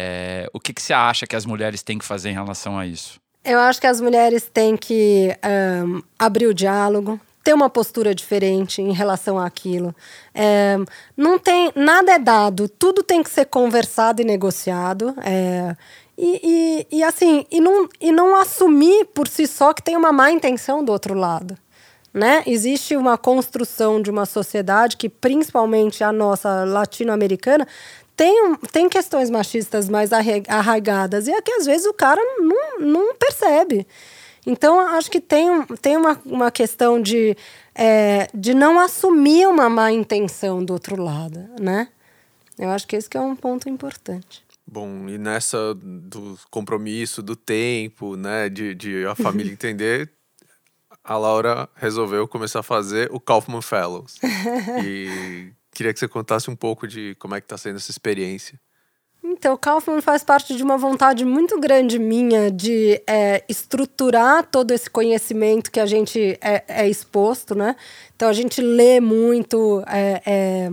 É, 0.00 0.48
o 0.52 0.60
que, 0.60 0.72
que 0.72 0.80
você 0.80 0.92
acha 0.92 1.26
que 1.26 1.34
as 1.34 1.44
mulheres 1.44 1.82
têm 1.82 1.98
que 1.98 2.04
fazer 2.04 2.30
em 2.30 2.32
relação 2.32 2.78
a 2.78 2.86
isso? 2.86 3.20
Eu 3.44 3.58
acho 3.58 3.80
que 3.80 3.86
as 3.88 4.00
mulheres 4.00 4.44
têm 4.44 4.76
que 4.76 5.36
um, 5.84 6.00
abrir 6.16 6.46
o 6.46 6.54
diálogo, 6.54 7.20
ter 7.42 7.52
uma 7.52 7.68
postura 7.68 8.14
diferente 8.14 8.80
em 8.80 8.92
relação 8.92 9.40
àquilo. 9.40 9.92
É, 10.32 10.76
não 11.16 11.36
tem 11.36 11.72
nada 11.74 12.12
é 12.12 12.18
dado, 12.18 12.68
tudo 12.68 13.02
tem 13.02 13.24
que 13.24 13.30
ser 13.30 13.46
conversado 13.46 14.22
e 14.22 14.24
negociado. 14.24 15.12
É, 15.24 15.74
e, 16.16 16.86
e, 16.92 16.98
e, 16.98 17.02
assim, 17.02 17.44
e 17.50 17.60
não, 17.60 17.88
e 18.00 18.12
não 18.12 18.36
assumir 18.36 19.04
por 19.06 19.26
si 19.26 19.48
só 19.48 19.72
que 19.72 19.82
tem 19.82 19.96
uma 19.96 20.12
má 20.12 20.30
intenção 20.30 20.84
do 20.84 20.92
outro 20.92 21.14
lado. 21.14 21.58
Né? 22.14 22.44
Existe 22.46 22.96
uma 22.96 23.18
construção 23.18 24.00
de 24.00 24.10
uma 24.10 24.26
sociedade 24.26 24.96
que, 24.96 25.08
principalmente 25.08 26.04
a 26.04 26.12
nossa 26.12 26.64
latino-americana, 26.64 27.66
tem, 28.18 28.56
tem 28.72 28.88
questões 28.88 29.30
machistas 29.30 29.88
mais 29.88 30.10
arraigadas 30.12 31.28
e 31.28 31.30
é 31.30 31.40
que 31.40 31.52
às 31.52 31.64
vezes 31.64 31.86
o 31.86 31.94
cara 31.94 32.20
não, 32.40 32.80
não 32.80 33.14
percebe. 33.14 33.86
Então, 34.44 34.80
acho 34.80 35.08
que 35.08 35.20
tem, 35.20 35.62
tem 35.80 35.96
uma, 35.96 36.20
uma 36.24 36.50
questão 36.50 37.00
de, 37.00 37.36
é, 37.76 38.28
de 38.34 38.54
não 38.54 38.80
assumir 38.80 39.46
uma 39.46 39.70
má 39.70 39.92
intenção 39.92 40.64
do 40.64 40.72
outro 40.72 41.00
lado, 41.00 41.48
né? 41.60 41.88
Eu 42.58 42.70
acho 42.70 42.88
que 42.88 42.96
esse 42.96 43.08
que 43.08 43.16
é 43.16 43.20
um 43.20 43.36
ponto 43.36 43.68
importante. 43.68 44.44
Bom, 44.66 45.08
e 45.08 45.16
nessa 45.16 45.74
do 45.74 46.36
compromisso, 46.50 47.22
do 47.22 47.36
tempo, 47.36 48.16
né, 48.16 48.48
de, 48.48 48.74
de 48.74 49.06
a 49.06 49.14
família 49.14 49.52
entender, 49.54 50.10
a 51.04 51.16
Laura 51.16 51.68
resolveu 51.76 52.26
começar 52.26 52.60
a 52.60 52.64
fazer 52.64 53.08
o 53.12 53.20
Kaufman 53.20 53.62
Fellows. 53.62 54.18
e 54.84 55.52
Queria 55.78 55.92
que 55.92 56.00
você 56.00 56.08
contasse 56.08 56.50
um 56.50 56.56
pouco 56.56 56.88
de 56.88 57.14
como 57.20 57.36
é 57.36 57.40
que 57.40 57.44
está 57.44 57.56
sendo 57.56 57.76
essa 57.76 57.88
experiência. 57.88 58.58
Então, 59.22 59.54
o 59.54 59.56
Kaufman 59.56 60.00
faz 60.00 60.24
parte 60.24 60.56
de 60.56 60.60
uma 60.64 60.76
vontade 60.76 61.24
muito 61.24 61.60
grande 61.60 62.00
minha 62.00 62.50
de 62.50 63.00
é, 63.06 63.44
estruturar 63.48 64.44
todo 64.44 64.72
esse 64.72 64.90
conhecimento 64.90 65.70
que 65.70 65.78
a 65.78 65.86
gente 65.86 66.36
é, 66.40 66.64
é, 66.66 66.88
exposto, 66.88 67.54
né? 67.54 67.76
Então, 68.16 68.28
a 68.28 68.32
gente 68.32 68.60
lê 68.60 68.98
muito 68.98 69.80
é, 69.86 70.20
é, 70.26 70.70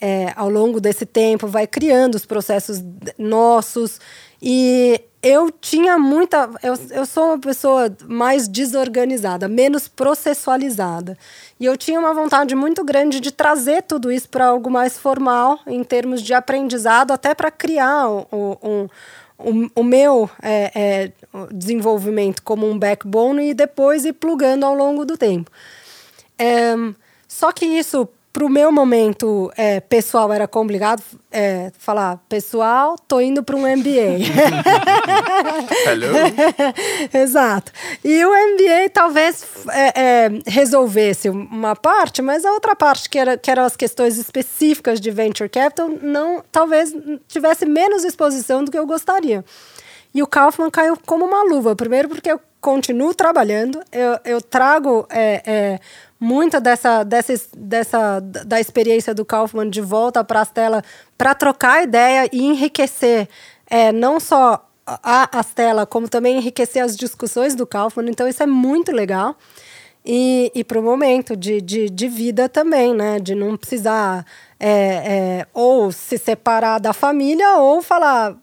é 0.00 0.32
ao 0.36 0.48
longo 0.48 0.80
desse 0.80 1.04
tempo, 1.04 1.48
vai 1.48 1.66
criando 1.66 2.14
os 2.14 2.24
processos 2.24 2.80
nossos 3.18 3.98
e 4.40 5.00
eu 5.24 5.50
tinha 5.50 5.98
muita. 5.98 6.50
Eu, 6.62 6.74
eu 6.90 7.06
sou 7.06 7.28
uma 7.28 7.38
pessoa 7.38 7.90
mais 8.06 8.46
desorganizada, 8.46 9.48
menos 9.48 9.88
processualizada. 9.88 11.16
E 11.58 11.64
eu 11.64 11.78
tinha 11.78 11.98
uma 11.98 12.12
vontade 12.12 12.54
muito 12.54 12.84
grande 12.84 13.20
de 13.20 13.32
trazer 13.32 13.84
tudo 13.84 14.12
isso 14.12 14.28
para 14.28 14.48
algo 14.48 14.70
mais 14.70 14.98
formal, 14.98 15.58
em 15.66 15.82
termos 15.82 16.20
de 16.20 16.34
aprendizado, 16.34 17.10
até 17.10 17.34
para 17.34 17.50
criar 17.50 18.06
um, 18.06 18.26
um, 18.62 18.88
um, 19.38 19.70
o 19.74 19.82
meu 19.82 20.28
é, 20.42 20.70
é, 20.74 21.12
desenvolvimento 21.50 22.42
como 22.42 22.68
um 22.68 22.78
backbone 22.78 23.48
e 23.48 23.54
depois 23.54 24.04
ir 24.04 24.12
plugando 24.12 24.66
ao 24.66 24.74
longo 24.74 25.06
do 25.06 25.16
tempo. 25.16 25.50
É, 26.38 26.74
só 27.26 27.50
que 27.50 27.64
isso 27.64 28.06
para 28.34 28.44
o 28.44 28.48
meu 28.48 28.72
momento 28.72 29.48
é, 29.56 29.78
pessoal 29.78 30.32
era 30.32 30.48
complicado 30.48 31.00
é, 31.30 31.70
falar, 31.78 32.18
pessoal, 32.28 32.96
tô 33.06 33.20
indo 33.20 33.44
para 33.44 33.54
um 33.54 33.60
MBA. 33.60 34.18
Hello. 35.86 36.08
Exato. 37.14 37.70
E 38.02 38.24
o 38.24 38.30
MBA 38.30 38.90
talvez 38.92 39.46
é, 39.70 40.02
é, 40.02 40.30
resolvesse 40.48 41.28
uma 41.30 41.76
parte, 41.76 42.20
mas 42.22 42.44
a 42.44 42.50
outra 42.50 42.74
parte, 42.74 43.08
que, 43.08 43.20
era, 43.20 43.38
que 43.38 43.48
eram 43.48 43.62
as 43.62 43.76
questões 43.76 44.18
específicas 44.18 45.00
de 45.00 45.12
venture 45.12 45.48
capital, 45.48 45.88
não, 46.02 46.42
talvez 46.50 46.92
tivesse 47.28 47.64
menos 47.64 48.02
exposição 48.02 48.64
do 48.64 48.70
que 48.72 48.78
eu 48.78 48.84
gostaria. 48.84 49.44
E 50.12 50.20
o 50.20 50.26
Kaufman 50.26 50.70
caiu 50.70 50.98
como 51.06 51.24
uma 51.24 51.44
luva. 51.44 51.76
Primeiro 51.76 52.08
porque 52.08 52.32
eu 52.32 52.40
continuo 52.60 53.14
trabalhando, 53.14 53.80
eu, 53.92 54.18
eu 54.24 54.40
trago 54.40 55.06
é, 55.10 55.42
é, 55.44 55.80
muita 56.24 56.58
dessa, 56.58 57.04
dessa, 57.04 57.34
dessa 57.54 58.20
da 58.20 58.58
experiência 58.58 59.14
do 59.14 59.24
Kaufman 59.24 59.68
de 59.68 59.82
volta 59.82 60.24
para 60.24 60.40
as 60.40 60.50
telas 60.50 60.82
para 61.18 61.34
trocar 61.34 61.82
ideia 61.82 62.28
e 62.32 62.42
enriquecer 62.42 63.28
é, 63.68 63.92
não 63.92 64.18
só 64.18 64.66
a 64.86 65.38
Astela, 65.38 65.86
como 65.86 66.08
também 66.08 66.38
enriquecer 66.38 66.82
as 66.82 66.96
discussões 66.96 67.54
do 67.54 67.66
Kaufman. 67.66 68.10
Então, 68.10 68.28
isso 68.28 68.42
é 68.42 68.46
muito 68.46 68.92
legal. 68.92 69.36
E, 70.04 70.52
e 70.54 70.62
para 70.62 70.78
o 70.78 70.82
momento 70.82 71.34
de, 71.34 71.62
de, 71.62 71.88
de, 71.88 72.08
vida 72.08 72.48
também, 72.48 72.92
né? 72.94 73.18
De 73.18 73.34
não 73.34 73.56
precisar 73.56 74.26
é, 74.60 74.70
é, 74.70 75.46
ou 75.54 75.90
se 75.90 76.18
separar 76.18 76.78
da 76.78 76.92
família 76.92 77.56
ou 77.56 77.80
falar 77.80 78.36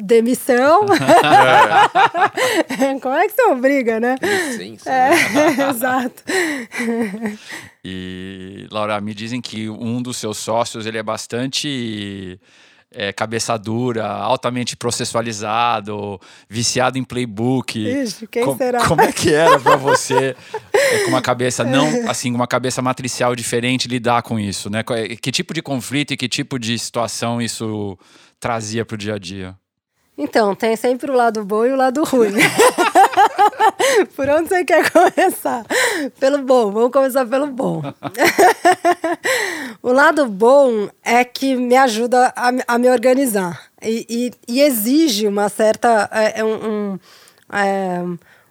demissão. 0.00 0.86
É. 2.74 2.98
Como 3.00 3.14
é 3.14 3.26
que 3.26 3.32
você 3.34 3.42
obriga, 3.44 4.00
né? 4.00 4.16
Licença. 4.22 4.90
É, 4.90 5.10
né? 5.10 5.68
exato. 5.70 6.22
E, 7.86 8.66
Laura, 8.70 8.98
me 8.98 9.12
dizem 9.12 9.42
que 9.42 9.68
um 9.68 10.00
dos 10.00 10.16
seus 10.16 10.38
sócios 10.38 10.86
ele 10.86 10.96
é 10.96 11.02
bastante 11.02 12.40
é, 12.90 13.12
cabeça 13.12 13.58
dura, 13.58 14.06
altamente 14.06 14.74
processualizado, 14.74 16.18
viciado 16.48 16.96
em 16.96 17.04
playbook. 17.04 17.78
Ixi, 17.78 18.26
quem 18.26 18.44
Com- 18.44 18.56
será? 18.56 18.86
Como 18.88 19.02
é 19.02 19.12
que 19.12 19.34
era 19.34 19.60
pra 19.60 19.76
você, 19.76 20.34
é, 20.72 20.98
com 21.00 21.08
uma 21.10 21.20
cabeça 21.20 21.62
não, 21.62 22.08
assim, 22.08 22.32
uma 22.34 22.46
cabeça 22.46 22.80
matricial 22.80 23.36
diferente, 23.36 23.86
lidar 23.86 24.22
com 24.22 24.38
isso, 24.40 24.70
né? 24.70 24.82
É- 24.90 25.16
Que 25.16 25.30
tipo 25.30 25.52
de 25.52 25.60
conflito 25.60 26.12
e 26.14 26.16
que 26.16 26.26
tipo 26.28 26.58
de 26.58 26.78
situação 26.78 27.42
isso 27.42 27.98
trazia 28.40 28.84
pro 28.86 28.96
dia 28.96 29.16
a 29.16 29.18
dia? 29.18 29.54
Então, 30.16 30.54
tem 30.54 30.76
sempre 30.76 31.10
o 31.10 31.14
lado 31.14 31.44
bom 31.44 31.66
e 31.66 31.72
o 31.72 31.76
lado 31.76 32.04
ruim. 32.04 32.34
Por 34.14 34.28
onde 34.28 34.48
você 34.48 34.64
quer 34.64 34.88
começar? 34.90 35.64
Pelo 36.20 36.38
bom, 36.38 36.70
vamos 36.70 36.92
começar 36.92 37.26
pelo 37.26 37.48
bom. 37.48 37.82
o 39.82 39.92
lado 39.92 40.26
bom 40.26 40.88
é 41.02 41.24
que 41.24 41.56
me 41.56 41.76
ajuda 41.76 42.32
a, 42.36 42.50
a 42.74 42.78
me 42.78 42.88
organizar 42.88 43.60
e, 43.82 44.06
e- 44.08 44.32
e 44.54 44.60
exige 44.60 45.26
uma 45.26 45.48
certa. 45.48 46.08
é, 46.12 46.40
é 46.40 46.44
um- 46.44 46.98
é, 47.52 48.02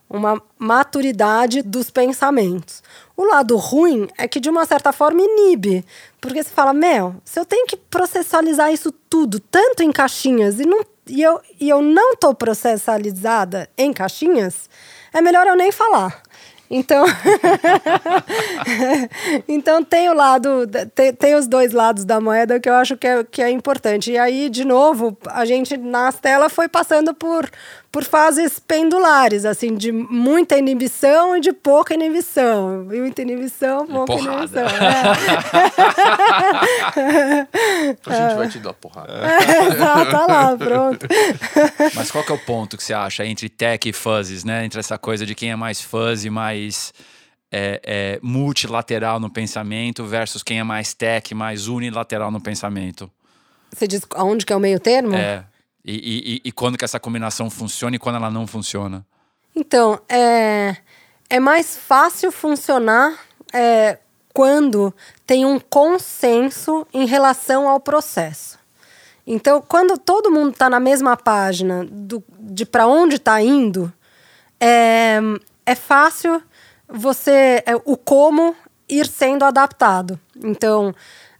uma 0.09 0.39
maturidade 0.59 1.61
dos 1.63 1.89
pensamentos. 1.89 2.83
O 3.17 3.23
lado 3.23 3.55
ruim 3.57 4.07
é 4.17 4.27
que, 4.27 4.39
de 4.39 4.49
uma 4.49 4.65
certa 4.65 4.91
forma, 4.91 5.21
inibe. 5.21 5.83
Porque 6.21 6.43
você 6.43 6.49
fala, 6.51 6.71
Mel, 6.73 7.15
se 7.25 7.39
eu 7.39 7.45
tenho 7.45 7.65
que 7.65 7.75
processualizar 7.75 8.71
isso 8.71 8.91
tudo, 9.09 9.39
tanto 9.39 9.81
em 9.81 9.91
caixinhas, 9.91 10.59
e, 10.59 10.65
não, 10.67 10.85
e, 11.07 11.21
eu, 11.21 11.41
e 11.59 11.69
eu 11.69 11.81
não 11.81 12.13
estou 12.13 12.33
processalizada 12.33 13.69
em 13.77 13.91
caixinhas, 13.91 14.69
é 15.13 15.21
melhor 15.21 15.45
eu 15.47 15.55
nem 15.55 15.71
falar. 15.71 16.21
Então, 16.69 17.05
então 19.47 19.83
tem 19.83 20.09
o 20.09 20.13
lado, 20.13 20.65
tem, 20.95 21.13
tem 21.13 21.35
os 21.35 21.45
dois 21.45 21.71
lados 21.71 22.03
da 22.03 22.19
moeda 22.19 22.59
que 22.59 22.67
eu 22.67 22.73
acho 22.73 22.97
que 22.97 23.05
é, 23.05 23.23
que 23.23 23.43
é 23.43 23.51
importante. 23.51 24.11
E 24.11 24.17
aí, 24.17 24.49
de 24.49 24.65
novo, 24.65 25.15
a 25.27 25.45
gente 25.45 25.77
na 25.77 26.11
tela 26.11 26.49
foi 26.49 26.67
passando 26.67 27.13
por, 27.13 27.47
por 27.93 28.03
fases 28.03 28.57
pendulares, 28.57 29.45
assim, 29.45 29.75
de 29.75 29.91
muita 29.91 30.57
inibição 30.57 31.37
e 31.37 31.39
de 31.39 31.53
pouca 31.53 31.93
inibição. 31.93 32.85
Muita 32.85 33.21
inibição, 33.21 33.85
pouca 33.85 34.13
porrada. 34.13 34.33
inibição. 34.33 34.65
A 38.07 38.15
gente 38.15 38.35
vai 38.35 38.49
te 38.49 38.57
dar 38.57 38.73
porrada. 38.73 39.13
É. 39.13 39.37
Exato, 39.69 40.09
tá 40.09 40.25
lá, 40.25 40.57
pronto. 40.57 41.05
Mas 41.93 42.09
qual 42.09 42.23
que 42.23 42.31
é 42.31 42.35
o 42.35 42.39
ponto 42.39 42.75
que 42.75 42.83
você 42.83 42.95
acha 42.95 43.23
entre 43.27 43.47
tech 43.47 43.87
e 43.87 43.93
fuzzes, 43.93 44.43
né? 44.43 44.65
Entre 44.65 44.79
essa 44.79 44.97
coisa 44.97 45.23
de 45.23 45.35
quem 45.35 45.51
é 45.51 45.55
mais 45.55 45.79
fuzzy, 45.79 46.31
mais 46.31 46.91
é, 47.51 47.79
é, 47.85 48.19
multilateral 48.23 49.19
no 49.19 49.29
pensamento 49.29 50.03
versus 50.03 50.41
quem 50.41 50.57
é 50.57 50.63
mais 50.63 50.95
tech, 50.95 51.35
mais 51.35 51.67
unilateral 51.67 52.31
no 52.31 52.41
pensamento. 52.41 53.07
Você 53.71 53.87
diz 53.87 54.01
aonde 54.15 54.47
que 54.47 54.51
é 54.51 54.55
o 54.55 54.59
meio 54.59 54.79
termo? 54.79 55.15
É. 55.15 55.45
E, 55.85 56.41
e- 56.45 56.47
e- 56.47 56.51
quando 56.51 56.77
que 56.77 56.85
essa 56.85 56.99
combinação 56.99 57.49
funciona 57.49 57.95
e 57.95 57.99
quando 57.99 58.15
ela 58.15 58.29
não 58.31 58.47
funciona? 58.47 59.05
Então, 59.55 59.99
é, 60.07 60.77
é 61.29 61.39
mais 61.39 61.77
fácil 61.77 62.31
funcionar 62.31 63.19
é, 63.51 63.99
quando 64.33 64.93
tem 65.27 65.45
um 65.45 65.59
consenso 65.59 66.87
em 66.93 67.05
relação 67.05 67.67
ao 67.67 67.79
processo. 67.79 68.57
Então, 69.27 69.61
quando 69.61 69.97
todo 69.97 70.31
mundo 70.31 70.51
está 70.51 70.69
na 70.69 70.79
mesma 70.79 71.15
página 71.15 71.85
do, 71.89 72.23
de 72.39 72.65
para 72.65 72.87
onde 72.87 73.15
está 73.17 73.41
indo, 73.41 73.91
é, 74.59 75.19
é 75.65 75.75
fácil 75.75 76.41
você 76.87 77.63
é, 77.65 77.75
o 77.85 77.95
como 77.95 78.55
ir 78.89 79.07
sendo 79.07 79.43
adaptado. 79.45 80.19
Então, 80.43 80.93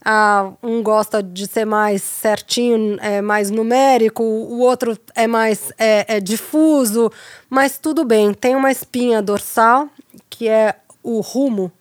ah, 0.06 0.52
um 0.62 0.84
gosta 0.84 1.22
de 1.24 1.48
ser 1.48 1.66
mais 1.66 2.02
certinho, 2.04 2.98
é 3.02 3.22
mais 3.22 3.50
numérico, 3.50 4.24
o 4.24 4.60
outro 4.60 4.98
é 5.16 5.28
mais 5.28 5.72
é, 5.78 6.18
é 6.18 6.20
difuso, 6.20 7.12
mas 7.50 7.78
tudo 7.78 8.04
bem. 8.04 8.34
Tem 8.34 8.56
uma 8.56 8.72
espinha 8.72 9.22
dorsal 9.22 9.88
que 10.30 10.48
é 10.50 10.76
o 11.02 11.22
rumo, 11.22 11.72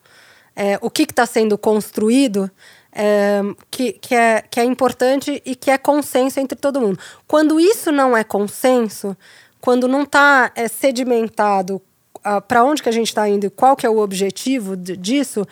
é, 0.55 0.79
o 0.81 0.89
que 0.91 1.03
está 1.03 1.27
sendo 1.27 1.57
construído. 1.59 2.51
é, 2.95 3.41
que, 3.71 3.93
que, 3.95 4.15
é, 4.15 4.43
que 4.43 4.61
é 4.61 4.65
importante 4.65 5.41
e 5.47 5.55
que 5.57 5.71
é 5.71 5.79
consenso 5.79 6.39
entre 6.39 6.59
todo 6.59 6.79
mundo. 6.81 6.99
Quando 7.27 7.59
isso 7.59 7.91
não 7.91 8.15
é 8.15 8.23
consenso, 8.23 9.17
quando 9.63 9.89
não 9.89 10.03
está 10.03 10.53
é, 10.55 10.69
sedimentado 10.69 11.81
para 12.47 12.63
onde 12.63 12.83
que 12.83 12.89
a 12.89 12.93
gente 12.93 13.09
está 13.09 13.27
indo 13.29 13.47
e 13.47 13.51
qual 13.51 13.75
que 13.75 13.87
é 13.87 13.91
o 13.91 13.99
objetivo 13.99 14.77
de- 14.77 14.97
disso, 14.97 15.45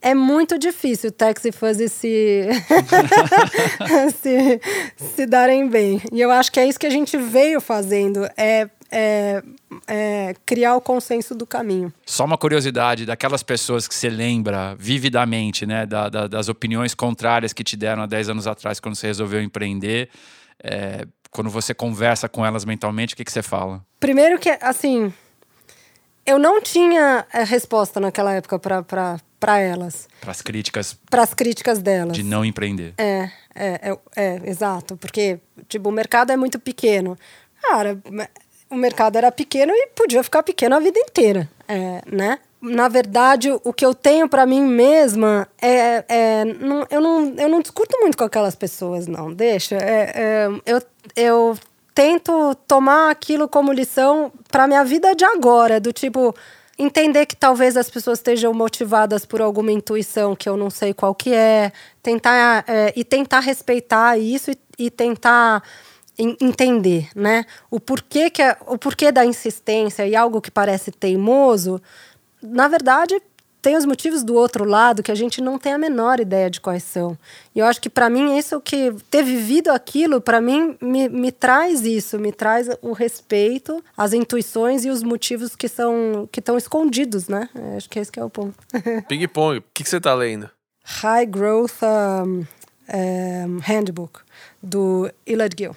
é 0.00 0.14
muito 0.14 0.58
difícil 0.58 1.10
o 1.10 1.12
Tex 1.12 1.44
e 1.44 1.52
Fuzzy 1.52 1.88
se, 1.88 2.46
se, 4.20 4.60
se 4.96 5.26
darem 5.26 5.68
bem. 5.68 6.00
E 6.12 6.20
eu 6.20 6.30
acho 6.30 6.50
que 6.52 6.60
é 6.60 6.66
isso 6.66 6.78
que 6.78 6.86
a 6.86 6.90
gente 6.90 7.16
veio 7.16 7.60
fazendo, 7.60 8.24
é, 8.36 8.68
é, 8.90 9.42
é 9.86 10.34
criar 10.46 10.76
o 10.76 10.80
consenso 10.80 11.34
do 11.34 11.46
caminho. 11.46 11.92
Só 12.06 12.24
uma 12.24 12.38
curiosidade 12.38 13.04
daquelas 13.06 13.42
pessoas 13.42 13.86
que 13.88 13.94
você 13.94 14.08
lembra 14.08 14.74
vividamente, 14.78 15.66
né? 15.66 15.84
da- 15.86 16.08
da- 16.08 16.26
das 16.26 16.48
opiniões 16.48 16.94
contrárias 16.94 17.52
que 17.52 17.62
te 17.64 17.76
deram 17.76 18.02
há 18.02 18.06
10 18.06 18.28
anos 18.30 18.46
atrás 18.46 18.80
quando 18.80 18.94
você 18.96 19.06
resolveu 19.06 19.42
empreender. 19.42 20.08
é, 20.62 21.06
quando 21.30 21.50
você 21.50 21.72
conversa 21.74 22.28
com 22.28 22.44
elas 22.44 22.64
mentalmente, 22.64 23.12
o 23.14 23.16
que, 23.16 23.22
que 23.24 23.30
você 23.30 23.42
fala? 23.42 23.84
Primeiro 24.00 24.38
que, 24.38 24.48
assim, 24.62 25.12
eu 26.26 26.38
não 26.38 26.60
tinha 26.60 27.26
eh, 27.32 27.44
resposta 27.44 28.00
naquela 28.00 28.32
época 28.32 28.58
para 28.58 29.20
elas, 29.46 30.08
Para 30.20 30.30
as 30.30 30.42
críticas 30.42 30.96
para 31.10 31.22
as 31.22 31.34
críticas 31.34 31.80
delas. 31.80 32.16
de 32.16 32.22
não 32.22 32.44
empreender. 32.44 32.94
É, 32.98 33.30
é, 33.54 33.90
é, 33.90 33.98
é, 34.16 34.40
exato. 34.44 34.96
Porque, 34.96 35.38
tipo, 35.68 35.88
o 35.88 35.92
mercado 35.92 36.32
é 36.32 36.36
muito 36.36 36.58
pequeno. 36.58 37.16
Cara, 37.62 37.98
o 38.70 38.76
mercado 38.76 39.16
era 39.16 39.30
pequeno 39.32 39.72
e 39.72 39.88
podia 39.88 40.22
ficar 40.22 40.42
pequeno 40.42 40.76
a 40.76 40.80
vida 40.80 40.98
inteira, 40.98 41.48
é, 41.66 42.02
né? 42.06 42.38
Na 42.60 42.88
verdade, 42.88 43.50
o 43.62 43.72
que 43.72 43.86
eu 43.86 43.94
tenho 43.94 44.28
para 44.28 44.44
mim 44.44 44.62
mesma 44.62 45.46
é. 45.62 46.04
é 46.08 46.44
não, 46.44 46.84
eu, 46.90 47.00
não, 47.00 47.34
eu 47.36 47.48
não 47.48 47.60
discuto 47.60 47.96
muito 48.00 48.18
com 48.18 48.24
aquelas 48.24 48.56
pessoas, 48.56 49.06
não. 49.06 49.32
Deixa. 49.32 49.76
É, 49.76 50.12
é, 50.14 50.48
eu, 50.66 50.82
eu 51.14 51.58
tento 51.94 52.56
tomar 52.66 53.10
aquilo 53.10 53.48
como 53.48 53.72
lição 53.72 54.32
para 54.50 54.66
minha 54.66 54.84
vida 54.84 55.14
de 55.14 55.24
agora, 55.24 55.78
do 55.80 55.92
tipo 55.92 56.34
entender 56.78 57.26
que 57.26 57.34
talvez 57.36 57.76
as 57.76 57.90
pessoas 57.90 58.18
estejam 58.18 58.52
motivadas 58.54 59.26
por 59.26 59.40
alguma 59.40 59.72
intuição 59.72 60.36
que 60.36 60.48
eu 60.48 60.56
não 60.56 60.70
sei 60.70 60.94
qual 60.94 61.14
que 61.14 61.32
é, 61.34 61.72
tentar 62.02 62.64
é, 62.68 62.92
e 62.94 63.04
tentar 63.04 63.40
respeitar 63.40 64.16
isso 64.18 64.50
e, 64.52 64.58
e 64.78 64.90
tentar 64.90 65.62
en- 66.18 66.36
entender, 66.40 67.08
né? 67.16 67.44
O 67.70 67.80
porquê 67.80 68.30
que 68.30 68.42
é- 68.42 68.56
o 68.66 68.78
porquê 68.78 69.10
da 69.10 69.24
insistência 69.26 70.06
e 70.06 70.14
algo 70.14 70.40
que 70.40 70.50
parece 70.50 70.90
teimoso, 70.92 71.80
na 72.42 72.68
verdade 72.68 73.20
tem 73.68 73.76
os 73.76 73.84
motivos 73.84 74.24
do 74.24 74.34
outro 74.34 74.64
lado 74.64 75.02
que 75.02 75.12
a 75.12 75.14
gente 75.14 75.42
não 75.42 75.58
tem 75.58 75.74
a 75.74 75.78
menor 75.78 76.20
ideia 76.20 76.48
de 76.48 76.58
quais 76.58 76.82
são. 76.82 77.18
E 77.54 77.58
eu 77.58 77.66
acho 77.66 77.78
que 77.82 77.90
para 77.90 78.08
mim 78.08 78.38
isso 78.38 78.62
que 78.62 78.94
ter 79.10 79.22
vivido 79.22 79.68
aquilo 79.68 80.22
para 80.22 80.40
mim 80.40 80.74
me, 80.80 81.06
me 81.06 81.30
traz 81.30 81.84
isso, 81.84 82.18
me 82.18 82.32
traz 82.32 82.66
o 82.80 82.94
respeito, 82.94 83.84
as 83.94 84.14
intuições 84.14 84.86
e 84.86 84.88
os 84.88 85.02
motivos 85.02 85.54
que 85.54 85.68
são 85.68 86.26
que 86.32 86.40
estão 86.40 86.56
escondidos, 86.56 87.28
né? 87.28 87.50
Eu 87.54 87.76
Acho 87.76 87.90
que 87.90 87.98
esse 87.98 88.10
que 88.10 88.18
é 88.18 88.24
o 88.24 88.30
ponto. 88.30 88.54
Ping 89.06 89.28
pong, 89.28 89.58
o 89.58 89.64
que, 89.74 89.84
que 89.84 89.90
você 89.90 90.00
tá 90.00 90.14
lendo? 90.14 90.48
High 90.82 91.26
Growth 91.26 91.82
um, 91.82 92.46
um, 92.96 93.58
Handbook 93.58 94.20
do 94.62 95.12
Elad 95.26 95.52
Gill. 95.58 95.76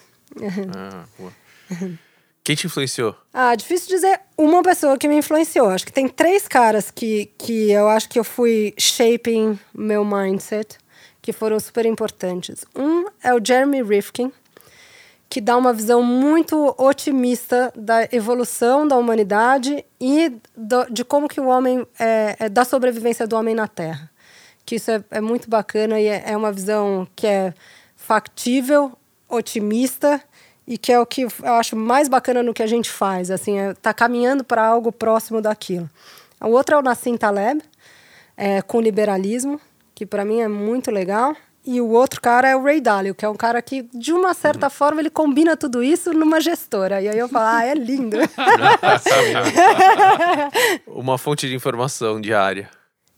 Ah, 0.74 1.04
boa. 1.20 1.34
Quem 2.44 2.56
te 2.56 2.66
influenciou? 2.66 3.16
Ah, 3.34 3.54
difícil 3.56 3.90
dizer 3.90 4.20
uma 4.38 4.64
pessoa 4.64 4.98
que 4.98 5.08
me 5.08 5.16
influenciou. 5.18 5.70
Acho 5.70 5.86
que 5.86 5.94
tem 5.94 6.08
três 6.08 6.48
caras 6.48 6.90
que, 6.90 7.28
que 7.38 7.72
eu 7.72 7.88
acho 7.88 8.10
que 8.10 8.18
eu 8.20 8.24
fui 8.24 8.74
shaping 8.80 9.60
meu 9.74 10.04
mindset, 10.04 10.78
que 11.22 11.32
foram 11.32 11.60
super 11.60 11.86
importantes. 11.86 12.66
Um 12.76 13.06
é 13.24 13.32
o 13.34 13.40
Jeremy 13.44 13.84
Rifkin, 13.84 14.32
que 15.30 15.40
dá 15.40 15.56
uma 15.56 15.72
visão 15.72 16.02
muito 16.02 16.74
otimista 16.80 17.72
da 17.76 18.04
evolução 18.12 18.88
da 18.88 18.98
humanidade 18.98 19.86
e 20.00 20.34
do- 20.58 20.92
de 20.92 21.06
como 21.06 21.28
que 21.30 21.40
o 21.40 21.46
homem 21.46 21.86
é, 22.00 22.36
é 22.40 22.50
da 22.50 22.66
sobrevivência 22.66 23.28
do 23.28 23.36
homem 23.36 23.54
na 23.54 23.68
Terra. 23.68 24.10
Que 24.66 24.76
isso 24.76 24.90
é, 24.90 25.04
é 25.12 25.22
muito 25.22 25.48
bacana 25.48 26.00
e 26.00 26.08
é, 26.08 26.24
é 26.26 26.36
uma 26.36 26.52
visão 26.52 27.08
que 27.16 27.28
é 27.28 27.54
factível, 27.96 28.92
otimista 29.30 30.20
e 30.68 30.78
que 30.78 30.92
é 30.92 31.00
o 31.00 31.06
que 31.06 31.24
eu 31.24 31.54
acho 31.54 31.76
mais 31.76 32.08
bacana 32.08 32.44
no 32.44 32.54
que 32.54 32.64
a 32.64 32.68
gente 32.68 32.90
faz. 32.90 33.32
Assim, 33.32 33.58
é, 33.60 33.74
tá 33.74 33.94
caminhando 33.94 34.44
para 34.44 34.66
algo 34.66 34.92
próximo 34.92 35.42
daquilo. 35.42 35.90
O 36.40 36.50
outro 36.50 36.76
é 36.76 36.78
o 36.78 36.82
Nassim 36.82 37.18
Taleb, 37.18 37.62
é, 38.36 38.62
com 38.62 38.82
liberalismo, 38.82 39.60
que 39.94 40.06
para 40.06 40.26
mim 40.26 40.42
é 40.42 40.48
muito 40.48 40.90
legal. 40.90 41.36
e 41.64 41.80
o 41.80 41.90
outro 41.90 42.20
cara 42.20 42.50
é 42.50 42.56
o 42.56 42.64
Ray 42.64 42.82
Dalio, 42.82 43.14
que 43.14 43.24
é 43.24 43.30
um 43.30 43.36
cara 43.36 43.62
que, 43.62 43.84
de 43.94 44.12
uma 44.12 44.34
certa 44.34 44.66
uhum. 44.66 44.72
forma, 44.72 45.00
ele 45.00 45.12
combina 45.12 45.56
tudo 45.56 45.84
isso 45.84 46.12
numa 46.12 46.42
gestora. 46.42 47.00
E 47.02 47.08
aí 47.08 47.20
eu 47.20 47.30
falo, 47.30 47.46
ah, 47.46 47.64
é 47.64 47.76
lindo. 47.76 48.18
uma 50.88 51.20
fonte 51.20 51.48
de 51.48 51.54
informação 51.54 52.20
diária. 52.20 52.68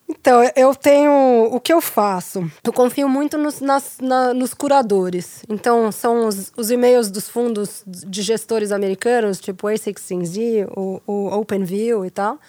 Então, 0.08 0.42
eu 0.56 0.76
tenho. 0.76 1.50
O 1.52 1.60
que 1.60 1.74
eu 1.74 1.82
faço? 1.82 2.50
Eu 2.64 2.74
confio 2.74 3.08
muito 3.08 3.38
nos, 3.38 3.62
nas, 3.62 3.98
na, 4.02 4.34
nos 4.34 4.54
curadores. 4.54 5.44
Então, 5.50 5.92
são 5.92 6.28
os, 6.28 6.52
os, 6.56 6.72
e-mails 6.72 7.10
dos 7.10 7.30
fundos 7.30 7.84
de 7.86 8.22
gestores 8.22 8.72
americanos, 8.72 9.40
tipo 9.40 9.68
A16Z, 9.68 10.68
o, 10.76 11.02
o 11.06 11.28
OpenView 11.40 12.06
e 12.06 12.10
tal. 12.10 12.40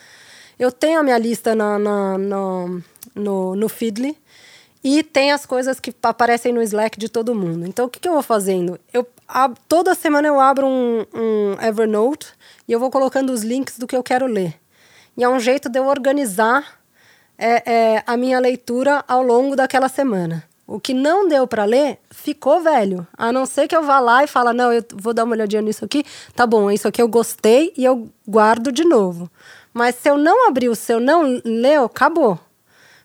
Eu 0.59 0.71
tenho 0.71 1.01
a 1.01 1.03
minha 1.03 1.19
lista 1.19 1.55
na, 1.55 1.79
na, 1.79 2.19
no, 2.19 2.83
no, 3.15 3.57
no 3.57 3.69
Feedly 3.69 4.17
e 4.83 5.03
tem 5.03 5.33
as 5.33 5.47
coisas 5.47 5.81
que 5.81 5.95
aparecem 6.03 6.53
no 6.53 6.63
Slack 6.63 6.99
de 6.99 7.09
todo 7.09 7.35
mundo. 7.35 7.67
Então, 7.67 7.87
o 7.87 7.89
que, 7.89 7.99
que 7.99 8.07
eu 8.07 8.13
vou 8.13 8.23
fazendo? 8.23 8.79
Eu, 8.93 9.07
toda 9.67 9.95
semana 9.95 10.29
eu 10.29 10.39
abro 10.39 10.67
um, 10.67 11.07
um 11.15 11.67
Evernote 11.67 12.29
e 12.69 12.73
eu 12.73 12.79
vou 12.79 12.91
colocando 12.91 13.33
os 13.33 13.43
links 13.43 13.79
do 13.79 13.87
que 13.87 13.97
eu 13.97 14.03
quero 14.03 14.27
ler. 14.27 14.55
E 15.17 15.25
é 15.25 15.29
um 15.29 15.41
jeito 15.41 15.69
de 15.69 15.79
eu 15.79 15.87
organizar 15.87 16.84
é, 17.39 17.72
é, 17.72 18.03
a 18.07 18.16
minha 18.16 18.39
leitura 18.39 19.05
ao 19.07 19.22
longo 19.22 19.57
daquela 19.57 19.89
semana. 19.89 20.45
O 20.66 20.80
que 20.80 20.95
não 20.95 21.28
deu 21.28 21.47
para 21.47 21.64
ler 21.64 21.99
ficou 22.11 22.62
velho. 22.62 23.07
A 23.16 23.30
não 23.30 23.45
ser 23.45 23.68
que 23.68 23.76
eu 23.76 23.82
vá 23.82 24.01
lá 24.01 24.24
e 24.24 24.26
fala, 24.26 24.53
não, 24.53 24.72
eu 24.72 24.82
vou 24.95 25.12
dar 25.12 25.24
uma 25.24 25.35
olhadinha 25.35 25.61
nisso 25.61 25.85
aqui. 25.85 26.05
Tá 26.35 26.47
bom, 26.47 26.70
isso 26.70 26.89
aqui 26.89 27.03
eu 27.03 27.09
gostei 27.09 27.72
e 27.76 27.85
eu 27.85 28.09
guardo 28.26 28.72
de 28.72 28.85
novo. 28.85 29.30
Mas 29.74 29.97
se 29.97 30.09
eu 30.09 30.16
não 30.16 30.49
abrir, 30.49 30.74
se 30.74 30.93
eu 30.93 31.01
não 31.01 31.41
leu, 31.45 31.85
acabou 31.85 32.39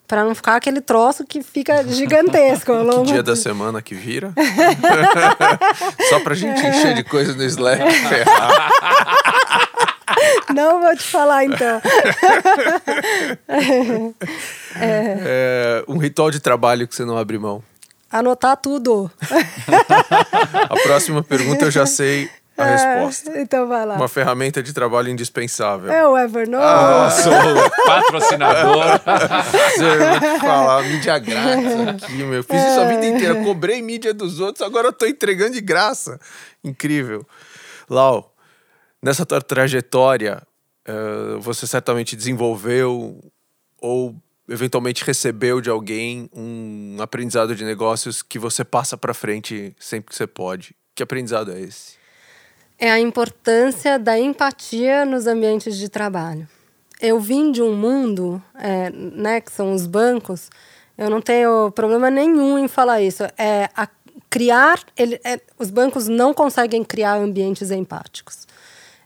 para 0.09 0.23
não 0.23 0.33
ficar 0.33 0.55
aquele 0.55 0.81
troço 0.81 1.23
que 1.23 1.43
fica 1.43 1.83
gigantesco 1.87 2.73
ao 2.73 2.83
longo. 2.83 3.05
Que 3.05 3.11
dia 3.11 3.23
da 3.23 3.35
semana 3.35 3.79
que 3.79 3.93
vira? 3.93 4.33
Só 6.09 6.19
pra 6.21 6.33
gente 6.33 6.59
encher 6.65 6.95
de 6.95 7.03
coisa 7.03 7.35
no 7.35 7.43
Slack. 7.45 7.83
Não 10.53 10.81
vou 10.81 10.95
te 10.95 11.03
falar 11.03 11.45
então. 11.45 11.81
é. 14.75 15.17
É, 15.21 15.83
um 15.87 15.97
ritual 15.97 16.31
de 16.31 16.39
trabalho 16.39 16.87
que 16.87 16.95
você 16.95 17.05
não 17.05 17.17
abre 17.17 17.37
mão. 17.37 17.63
Anotar 18.11 18.57
tudo. 18.57 19.11
A 20.69 20.75
próxima 20.83 21.23
pergunta 21.23 21.65
eu 21.65 21.71
já 21.71 21.85
sei 21.85 22.29
a 22.59 22.67
é, 22.67 22.71
resposta. 22.75 23.39
Então 23.39 23.67
vai 23.67 23.85
lá. 23.85 23.95
Uma 23.95 24.07
ferramenta 24.07 24.61
de 24.61 24.73
trabalho 24.73 25.09
indispensável. 25.09 25.91
É 25.91 26.05
o 26.05 26.17
Evernote. 26.17 26.63
Ah, 26.63 27.09
sou 27.09 27.31
patrocinador. 27.85 28.85
eu 29.77 30.19
vou 30.19 30.19
te 30.19 30.39
falar, 30.39 30.83
mídia 30.83 31.17
grátis 31.19 31.87
aqui, 31.87 32.23
meu. 32.23 32.43
Fiz 32.43 32.61
é. 32.61 32.69
isso 32.69 32.79
a 32.81 32.85
vida 32.85 33.05
inteira. 33.05 33.35
Cobrei 33.43 33.81
mídia 33.81 34.13
dos 34.13 34.39
outros, 34.39 34.65
agora 34.65 34.89
eu 34.89 34.93
tô 34.93 35.05
entregando 35.05 35.53
de 35.53 35.61
graça. 35.61 36.19
Incrível. 36.63 37.25
Lau, 37.89 38.28
nessa 39.01 39.25
tua 39.25 39.41
trajetória, 39.41 40.41
uh, 40.87 41.39
você 41.39 41.65
certamente 41.65 42.15
desenvolveu 42.15 43.19
ou 43.81 44.15
eventualmente 44.47 45.03
recebeu 45.03 45.61
de 45.61 45.69
alguém 45.69 46.29
um 46.33 46.97
aprendizado 46.99 47.55
de 47.55 47.63
negócios 47.63 48.21
que 48.21 48.39
você 48.39 48.63
passa 48.63 48.97
para 48.97 49.13
frente 49.13 49.75
sempre 49.79 50.09
que 50.09 50.15
você 50.15 50.25
pode. 50.25 50.75
Que 50.95 51.03
aprendizado 51.03 51.51
é 51.51 51.61
esse? 51.61 51.99
é 52.79 52.89
a 52.89 52.99
importância 52.99 53.99
da 53.99 54.17
empatia 54.17 55.03
nos 55.03 55.27
ambientes 55.27 55.77
de 55.77 55.89
trabalho. 55.89 56.47
Eu 57.01 57.19
vim 57.19 57.51
de 57.51 57.61
um 57.61 57.75
mundo, 57.75 58.41
é, 58.55 58.89
né, 58.89 59.41
que 59.41 59.51
são 59.51 59.73
os 59.73 59.85
bancos, 59.85 60.49
eu 60.97 61.09
não 61.09 61.21
tenho 61.21 61.71
problema 61.71 62.09
nenhum 62.09 62.57
em 62.57 62.67
falar 62.67 63.01
isso. 63.01 63.23
É 63.37 63.69
a 63.75 63.87
criar, 64.29 64.79
ele, 64.97 65.19
é, 65.23 65.39
os 65.57 65.69
bancos 65.69 66.07
não 66.07 66.33
conseguem 66.33 66.83
criar 66.83 67.15
ambientes 67.15 67.69
empáticos. 67.69 68.47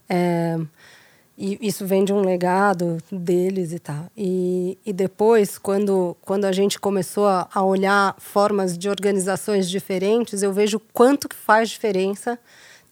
É, 0.09 0.59
e 1.37 1.57
isso 1.61 1.85
vem 1.85 2.05
de 2.05 2.13
um 2.13 2.21
legado 2.21 2.97
deles 3.11 3.73
e 3.73 3.79
tal. 3.79 4.05
E, 4.15 4.77
e 4.85 4.93
depois, 4.93 5.57
quando, 5.57 6.15
quando 6.21 6.45
a 6.45 6.51
gente 6.51 6.79
começou 6.79 7.27
a, 7.27 7.49
a 7.53 7.63
olhar 7.63 8.15
formas 8.19 8.77
de 8.77 8.87
organizações 8.87 9.69
diferentes, 9.69 10.43
eu 10.43 10.53
vejo 10.53 10.79
quanto 10.91 11.27
que 11.27 11.35
faz 11.35 11.69
diferença 11.69 12.37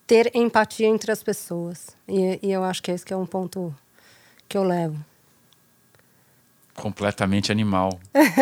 ter 0.08 0.32
empatia 0.36 0.88
entre 0.88 1.12
as 1.12 1.22
pessoas. 1.22 1.90
E, 2.08 2.40
e 2.42 2.52
eu 2.52 2.64
acho 2.64 2.82
que 2.82 2.92
esse 2.92 3.06
que 3.06 3.14
é 3.14 3.18
um 3.18 3.26
ponto 3.26 3.74
que 4.50 4.58
eu 4.58 4.64
levo. 4.64 4.98
Completamente 6.82 7.52
animal. 7.52 8.00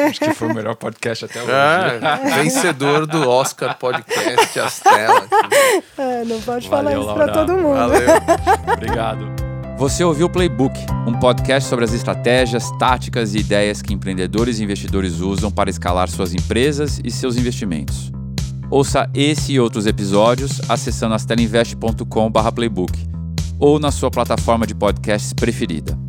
Acho 0.09 0.19
que 0.21 0.33
foi 0.33 0.47
o 0.47 0.53
melhor 0.53 0.73
podcast 0.75 1.25
até 1.25 1.41
hoje. 1.41 1.51
É, 1.51 2.41
vencedor 2.41 3.05
do 3.05 3.29
Oscar 3.29 3.77
Podcast 3.77 4.59
As 4.61 4.79
Telas. 4.79 5.27
É, 5.97 6.23
não 6.23 6.39
pode 6.39 6.69
Valeu, 6.69 7.03
falar 7.03 7.03
isso 7.03 7.13
para 7.13 7.33
todo 7.33 7.53
mundo. 7.53 7.75
Valeu. 7.75 8.09
Obrigado. 8.73 9.27
Você 9.77 10.05
ouviu 10.05 10.27
o 10.27 10.29
Playbook, 10.29 10.73
um 11.05 11.19
podcast 11.19 11.69
sobre 11.69 11.83
as 11.83 11.93
estratégias, 11.93 12.71
táticas 12.79 13.35
e 13.35 13.39
ideias 13.39 13.81
que 13.81 13.93
empreendedores 13.93 14.59
e 14.59 14.63
investidores 14.63 15.19
usam 15.19 15.51
para 15.51 15.69
escalar 15.69 16.07
suas 16.07 16.33
empresas 16.33 17.01
e 17.03 17.11
seus 17.11 17.35
investimentos. 17.35 18.09
Ouça 18.71 19.09
esse 19.13 19.51
e 19.51 19.59
outros 19.59 19.85
episódios 19.85 20.61
acessando 20.69 21.15
astelinvest.com/playbook 21.15 22.93
ou 23.59 23.79
na 23.79 23.91
sua 23.91 24.09
plataforma 24.09 24.65
de 24.65 24.73
podcasts 24.73 25.33
preferida. 25.33 26.08